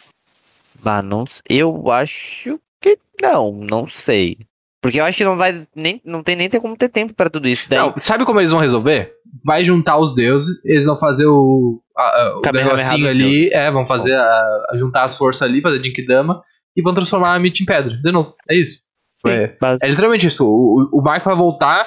[0.82, 4.38] Mas não, eu acho que não, não sei.
[4.80, 7.30] Porque eu acho que não vai nem não tem nem ter como ter tempo para
[7.30, 7.68] tudo isso.
[7.68, 7.78] Daí...
[7.78, 9.12] Não, sabe como eles vão resolver?
[9.44, 14.14] Vai juntar os deuses, eles vão fazer o, a, o negocinho ali, é, vão fazer
[14.14, 16.42] a, a, juntar as forças ali, fazer Jinkidama
[16.76, 17.96] e vão transformar a Meat em pedra.
[18.00, 18.80] De novo, é isso.
[19.20, 20.46] Sim, é, é literalmente isso.
[20.46, 21.86] O, o Mark vai voltar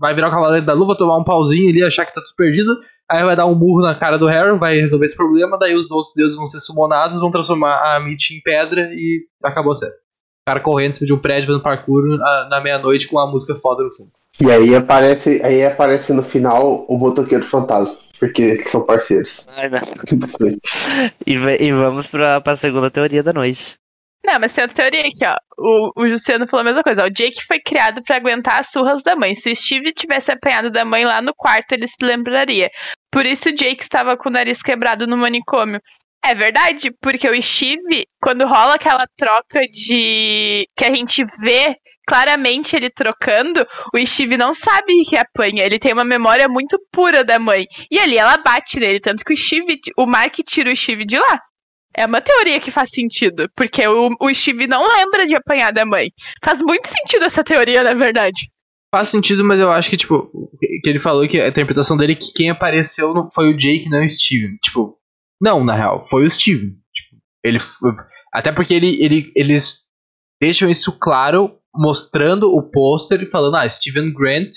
[0.00, 2.74] vai virar o Cavaleiro da Luva, tomar um pauzinho ali, achar que tá tudo perdido.
[3.08, 5.58] Aí vai dar um murro na cara do Harry, vai resolver esse problema.
[5.58, 9.72] Daí os doces deuses vão ser sumonados, vão transformar a Mitch em pedra e acabou
[9.72, 9.92] a série.
[10.50, 13.26] O cara correndo em cima de um prédio fazendo parkour na, na meia-noite com uma
[13.30, 14.10] música foda no fundo.
[14.40, 19.48] E aí aparece, aí aparece no final o motoqueiro fantasma, porque eles são parceiros.
[19.56, 19.78] Ai, não.
[20.04, 20.58] Simplesmente.
[21.24, 23.74] E, e vamos pra, pra segunda teoria da noite.
[24.24, 25.36] Não, mas tem outra teoria aqui, ó.
[25.56, 27.04] O, o Luciano falou a mesma coisa.
[27.04, 27.06] ó.
[27.06, 29.34] O Jake foi criado pra aguentar as surras da mãe.
[29.34, 32.68] Se o Steve tivesse apanhado da mãe lá no quarto, ele se lembraria.
[33.10, 35.80] Por isso o Jake estava com o nariz quebrado no manicômio.
[36.24, 40.66] É verdade, porque o Steve, quando rola aquela troca de.
[40.76, 41.74] que a gente vê
[42.06, 43.64] claramente ele trocando,
[43.94, 45.64] o Steve não sabe que apanha.
[45.64, 47.66] Ele tem uma memória muito pura da mãe.
[47.90, 51.18] E ali ela bate nele, tanto que o Steve, o Mark tira o Steve de
[51.18, 51.40] lá.
[51.96, 55.84] É uma teoria que faz sentido, porque o, o Steve não lembra de apanhar da
[55.84, 56.10] mãe.
[56.42, 58.48] Faz muito sentido essa teoria, na verdade.
[58.92, 60.30] Faz sentido, mas eu acho que, tipo,
[60.82, 64.04] que ele falou que a interpretação dele é que quem apareceu foi o Jake, não
[64.04, 64.56] o Steven.
[64.62, 64.99] Tipo,
[65.40, 66.70] não, na real, foi o Steven.
[66.92, 67.58] Tipo, ele,
[68.32, 69.78] até porque ele, ele, eles
[70.40, 74.50] deixam isso claro mostrando o pôster e falando, ah, Steven Grant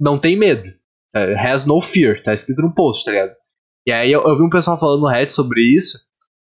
[0.00, 0.68] não tem medo.
[1.14, 3.32] É, has no fear, tá escrito no post, tá ligado?
[3.86, 5.98] E aí eu, eu vi um pessoal falando no Reddit sobre isso.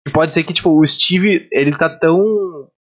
[0.08, 2.18] E pode ser que, tipo, o Steve, ele tá tão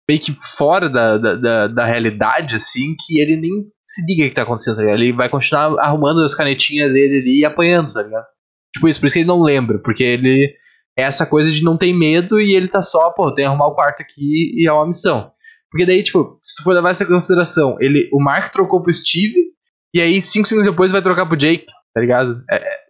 [0.08, 3.50] meio que fora da, da, da, da realidade, assim, que ele nem
[3.86, 5.00] se liga o que tá acontecendo, tá ligado?
[5.00, 8.26] Ele vai continuar arrumando as canetinhas dele ali e apanhando, tá ligado?
[8.74, 10.54] Tipo isso, por isso que ele não lembra, porque ele
[11.00, 13.68] é essa coisa de não ter medo e ele tá só, pô, tem que arrumar
[13.68, 15.30] o quarto aqui e é uma missão.
[15.70, 19.50] Porque daí, tipo, se tu for levar essa consideração, ele, o Mark trocou pro Steve
[19.94, 22.42] e aí cinco segundos depois vai trocar pro Jake, tá ligado?
[22.50, 22.80] É- é-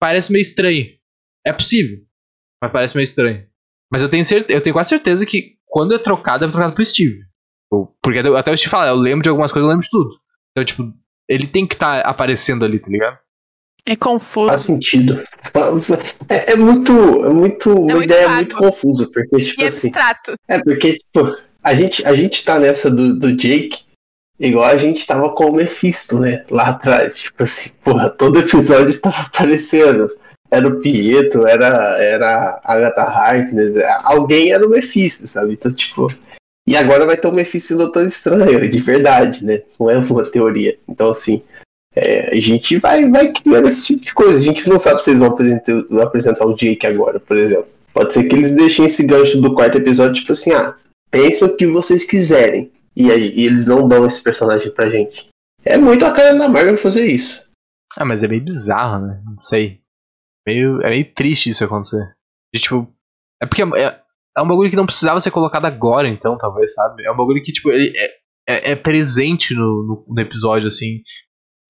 [0.00, 0.86] parece meio estranho.
[1.46, 1.98] É possível,
[2.62, 3.46] mas parece meio estranho.
[3.92, 6.84] Mas eu tenho certeza, eu tenho quase certeza que quando é trocado, é trocado pro
[6.84, 7.20] Steve.
[8.02, 10.10] Porque até o Steve fala, eu lembro de algumas coisas, eu lembro de tudo.
[10.52, 10.92] Então, tipo,
[11.28, 13.18] ele tem que estar aparecendo ali, tá ligado?
[13.86, 14.48] É confuso.
[14.48, 15.22] Faz sentido.
[16.28, 16.92] É, é muito.
[17.24, 17.70] É muito.
[17.70, 18.36] uma muito ideia vago.
[18.36, 19.88] muito confusa, porque, tipo E assim.
[19.88, 20.34] abstrato.
[20.48, 23.84] É, porque, tipo, a gente, a gente tá nessa do, do Jake
[24.38, 26.44] igual a gente tava com o Mephisto, né?
[26.50, 27.18] Lá atrás.
[27.18, 30.10] Tipo assim, porra, todo episódio tava aparecendo.
[30.50, 33.74] Era o Pietro, era, era a Agatha Harkness,
[34.04, 35.54] alguém era o Mephisto, sabe?
[35.54, 36.06] Então, tipo.
[36.66, 39.62] E agora vai ter o Mephisto e o Doutor Estranho, de verdade, né?
[39.78, 40.78] Não é uma teoria.
[40.88, 41.42] Então, assim.
[41.96, 44.38] É, a gente vai, vai criando esse tipo de coisa.
[44.38, 47.68] A gente não sabe se eles vão apresentar, apresentar o Jake agora, por exemplo.
[47.92, 50.76] Pode ser que eles deixem esse gancho do quarto episódio, tipo assim, ah,
[51.10, 52.72] pensem o que vocês quiserem.
[52.96, 55.28] E, e eles não dão esse personagem pra gente.
[55.64, 57.44] É muito a cara da Marvel fazer isso.
[57.96, 59.22] Ah, mas é meio bizarro, né?
[59.24, 59.80] Não sei.
[60.46, 62.14] Meio, é meio triste isso acontecer.
[62.52, 62.92] E, tipo,
[63.40, 64.00] é porque é,
[64.36, 67.04] é um bagulho que não precisava ser colocado agora, então, talvez, sabe?
[67.04, 68.10] É um bagulho que, tipo, ele é,
[68.48, 71.00] é, é presente no, no, no episódio, assim.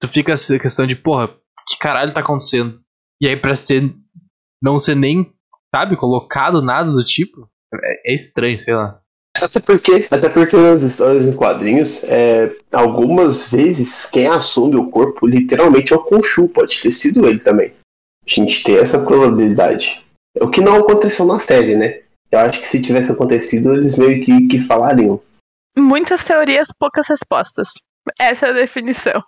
[0.01, 1.29] Tu fica essa questão de, porra,
[1.67, 2.77] que caralho tá acontecendo?
[3.21, 3.95] E aí, pra ser.
[4.63, 5.31] Não ser nem,
[5.75, 9.01] sabe, colocado nada do tipo, é, é estranho, sei lá.
[9.43, 15.27] Até porque, até porque nas histórias em quadrinhos, é, algumas vezes quem assume o corpo
[15.27, 17.75] literalmente é o Khonshu, pode ter sido ele também.
[18.27, 20.05] A gente tem essa probabilidade.
[20.37, 22.03] É o que não aconteceu na série, né?
[22.31, 25.21] Eu acho que se tivesse acontecido, eles meio que, que falariam.
[25.77, 27.69] Muitas teorias, poucas respostas.
[28.19, 29.23] Essa é a definição.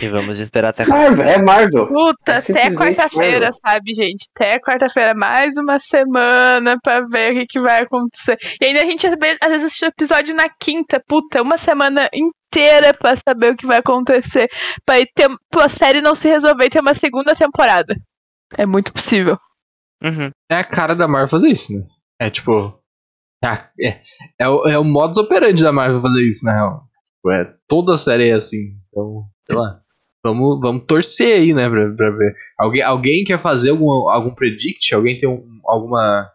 [0.00, 1.88] E vamos esperar até Marvel, é Marvel.
[1.88, 4.26] Puta, É até quarta-feira, sabe, gente?
[4.34, 8.38] Até quarta-feira, mais uma semana pra ver o que, que vai acontecer.
[8.60, 12.94] E ainda a gente às vezes assiste o episódio na quinta, puta, uma semana inteira
[12.94, 14.48] pra saber o que vai acontecer.
[14.86, 17.94] Pra ir ter, pra série não se resolver e ter uma segunda temporada.
[18.56, 19.36] É muito possível.
[20.02, 20.30] Uhum.
[20.48, 21.84] É a cara da Marvel fazer isso, né?
[22.20, 22.78] É tipo.
[23.44, 24.00] ah, É,
[24.38, 26.84] é, o, é o modus operandi da Marvel fazer isso, na real.
[27.16, 28.76] Tipo, É, toda a série é assim.
[28.88, 29.80] Então, sei lá.
[30.24, 32.34] Vamos, vamos torcer aí, né, pra, pra ver.
[32.58, 34.94] Alguém, alguém quer fazer algum, algum predict?
[34.94, 36.30] Alguém tem um, alguma.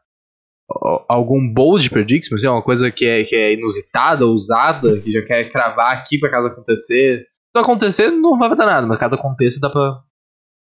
[1.08, 2.32] Algum bold predict?
[2.32, 6.18] Mas é uma coisa que é, que é inusitada, ousada, que já quer cravar aqui
[6.20, 7.28] pra caso acontecer.
[7.56, 10.00] Se acontecer, não vai dar nada, mas caso aconteça, dá pra.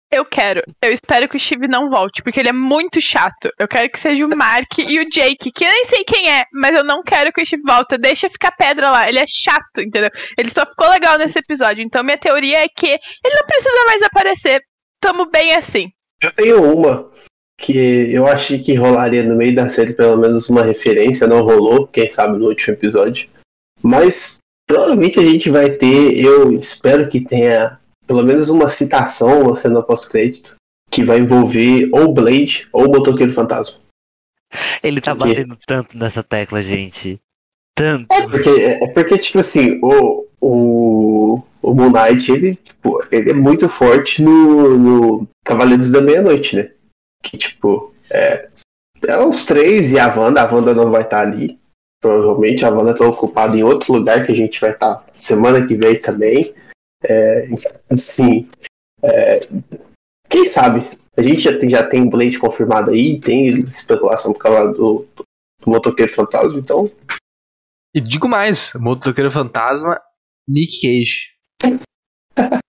[0.10, 0.62] Eu quero.
[0.82, 3.50] Eu espero que o Steve não volte, porque ele é muito chato.
[3.60, 6.46] Eu quero que seja o Mark e o Jake, que eu nem sei quem é,
[6.54, 7.98] mas eu não quero que o Steve volte.
[7.98, 9.10] Deixa ficar pedra lá.
[9.10, 10.10] Ele é chato, entendeu?
[10.38, 11.84] Ele só ficou legal nesse episódio.
[11.84, 14.62] Então minha teoria é que ele não precisa mais aparecer.
[15.02, 15.90] Tamo bem assim.
[16.24, 17.12] Eu tenho uma
[17.60, 21.88] que eu achei que rolaria no meio da série, pelo menos uma referência, não rolou,
[21.88, 23.28] quem sabe no último episódio.
[23.82, 24.38] Mas
[24.68, 29.84] provavelmente a gente vai ter, eu espero que tenha pelo menos uma citação, uma cena
[29.84, 30.56] pós-crédito,
[30.90, 33.82] que vai envolver ou Blade ou o Motoqueiro Fantasma.
[34.82, 35.34] Ele tá Por quê?
[35.34, 37.20] batendo tanto nessa tecla, gente.
[37.76, 38.08] Tanto.
[38.12, 43.34] É porque, é porque tipo assim, o, o, o Moon Knight, ele, tipo, ele é
[43.34, 46.72] muito forte no, no Cavaleiros da Meia-Noite, né?
[47.22, 48.48] Que, tipo, é,
[49.06, 51.60] é os três e a Wanda, a Wanda não vai estar ali.
[52.02, 55.76] Provavelmente a Wanda tá ocupada em outro lugar que a gente vai estar semana que
[55.76, 56.54] vem também.
[57.04, 57.48] É,
[57.92, 58.50] assim,
[59.04, 59.40] é,
[60.30, 60.82] quem sabe?
[61.16, 65.26] A gente já tem, já tem Blade confirmado aí, tem especulação do cavalo do, do,
[65.66, 66.92] motoqueiro fantasma, então.
[67.94, 70.00] E digo mais, motoqueiro fantasma,
[70.48, 71.28] Nick Cage.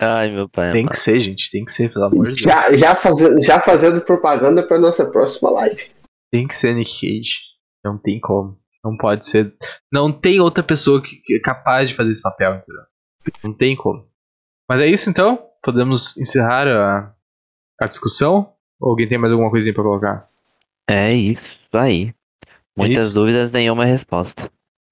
[0.00, 0.72] Ai, meu pai.
[0.72, 2.40] Tem que ser, gente, tem que ser, pelo amor de Deus.
[2.40, 5.88] Já, já, fazendo, já fazendo propaganda pra nossa próxima live.
[6.32, 7.38] Tem que ser Nick Cage.
[7.84, 8.58] Não tem como.
[8.84, 9.56] Não pode ser.
[9.92, 12.82] Não tem outra pessoa que, que é capaz de fazer esse papel, entendeu?
[13.42, 14.06] Não tem como.
[14.68, 15.38] Mas é isso então?
[15.62, 17.14] Podemos encerrar a,
[17.80, 18.52] a discussão?
[18.80, 20.28] Ou alguém tem mais alguma coisinha pra colocar?
[20.88, 22.14] É isso aí.
[22.76, 23.14] Muitas isso?
[23.14, 24.50] dúvidas, nenhuma resposta.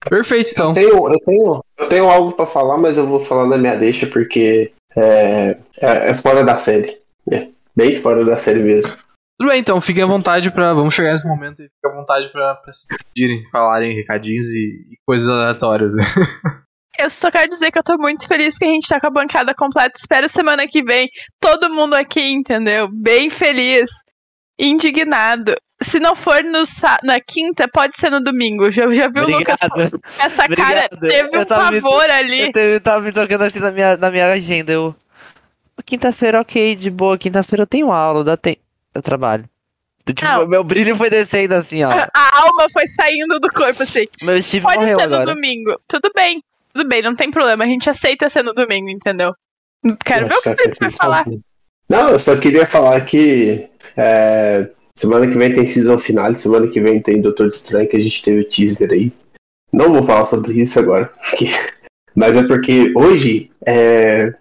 [0.09, 0.69] Perfeito, então.
[0.69, 3.75] Eu tenho, eu, tenho, eu tenho algo pra falar, mas eu vou falar na minha
[3.75, 6.97] deixa porque é, é, é fora da série.
[7.31, 8.93] É bem fora da série mesmo.
[9.39, 10.73] Tudo bem, então, fiquem à vontade pra.
[10.73, 14.87] Vamos chegar nesse momento e fiquem à vontade pra, pra se pedirem, falarem recadinhos e,
[14.91, 15.93] e coisas aleatórias.
[15.95, 16.03] né?
[16.97, 19.11] Eu só quero dizer que eu tô muito feliz que a gente tá com a
[19.11, 19.93] bancada completa.
[19.97, 22.87] Espero semana que vem todo mundo aqui, entendeu?
[22.91, 23.89] Bem feliz,
[24.59, 25.55] indignado.
[25.81, 26.63] Se não for no,
[27.03, 28.71] na quinta, pode ser no domingo.
[28.71, 29.59] Já, já viu o Lucas?
[29.61, 29.99] Obrigado.
[30.19, 32.41] Essa cara teve um tava me- favor ali.
[32.41, 34.71] Eu, te- eu tava me tocando assim na minha, na minha agenda.
[34.71, 34.95] Eu.
[35.85, 37.17] Quinta-feira, ok, de boa.
[37.17, 38.61] Quinta-feira eu tenho aula, dá tempo.
[38.93, 39.43] Eu trabalho.
[40.05, 40.47] Tipo, Não.
[40.47, 41.89] meu brilho foi descendo assim, ó.
[41.89, 44.05] A alma foi saindo do corpo, assim.
[44.21, 45.33] Meu Steve Pode morreu ser no agora.
[45.33, 45.79] domingo.
[45.87, 46.41] Tudo bem.
[46.73, 47.63] Tudo bem, não tem problema.
[47.63, 49.33] A gente aceita ser no domingo, entendeu?
[50.05, 51.25] Quero Eu ver o que você vai falar.
[51.89, 56.79] Não, eu só queria falar que é, semana que vem tem season final, semana que
[56.79, 59.11] vem tem Doutor Estranho, que a gente teve o teaser aí.
[59.71, 61.45] Não vou falar sobre isso agora, porque-
[62.15, 64.33] mas é porque hoje é,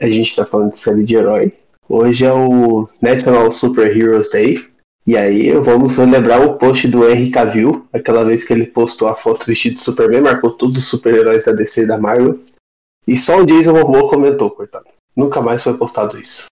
[0.00, 1.52] a gente tá falando de série de herói.
[1.88, 4.58] Hoje é o National Super Heroes Day.
[5.08, 9.14] E aí vamos relembrar o post do Henry Cavill, aquela vez que ele postou a
[9.14, 12.38] foto vestido de Superman, marcou todos os super-heróis da DC e da Marvel.
[13.06, 14.84] E só o Jason Momoa comentou, coitado.
[15.16, 16.46] Nunca mais foi postado isso.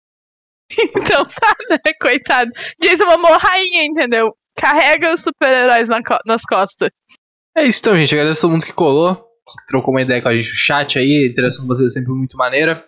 [0.96, 1.78] Então tá, né?
[2.00, 2.50] Coitado.
[2.80, 4.34] Jason Momoa rainha, entendeu?
[4.56, 6.88] Carrega os super-heróis na co- nas costas.
[7.56, 8.14] É isso então, gente.
[8.14, 10.98] Agradeço a todo mundo que colou, que trocou uma ideia com a gente no chat
[10.98, 11.26] aí.
[11.28, 12.84] A interação com vocês é sempre muito maneira.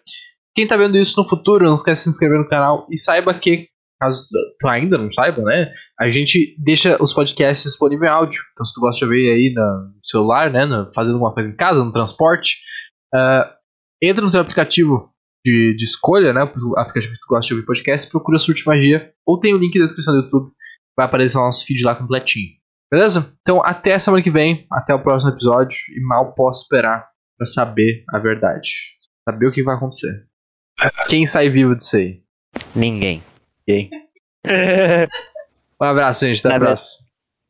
[0.57, 3.33] Quem tá vendo isso no futuro, não esquece de se inscrever no canal e saiba
[3.39, 3.69] que,
[4.01, 4.29] caso
[4.61, 5.73] tu ainda não saiba, né?
[6.01, 8.41] A gente deixa os podcasts disponíveis em áudio.
[8.53, 10.65] Então, se tu gosta de ouvir aí no celular, né?
[10.67, 12.59] no- fazendo alguma coisa em casa, no transporte,
[13.15, 13.55] ah,
[14.03, 15.11] entra no teu aplicativo
[15.45, 16.43] de, de escolha, né?
[16.45, 19.79] O aplicativo que tu gosta de ouvir podcast, procura Surte Magia, ou tem o link
[19.79, 20.51] na descrição do YouTube,
[20.97, 22.57] vai aparecer o nosso feed lá completinho.
[22.91, 23.33] Beleza?
[23.43, 27.47] Então, até a semana que vem, até o próximo episódio, e mal posso esperar pra
[27.47, 28.71] saber a verdade.
[29.29, 30.27] Saber o que vai acontecer.
[31.09, 32.23] Quem sai vivo disso aí?
[32.75, 33.23] Ninguém.
[33.69, 33.91] Quem?
[35.81, 36.41] Um abraço, gente.
[36.41, 36.97] Até a Abraço.
[36.97, 37.08] próxima.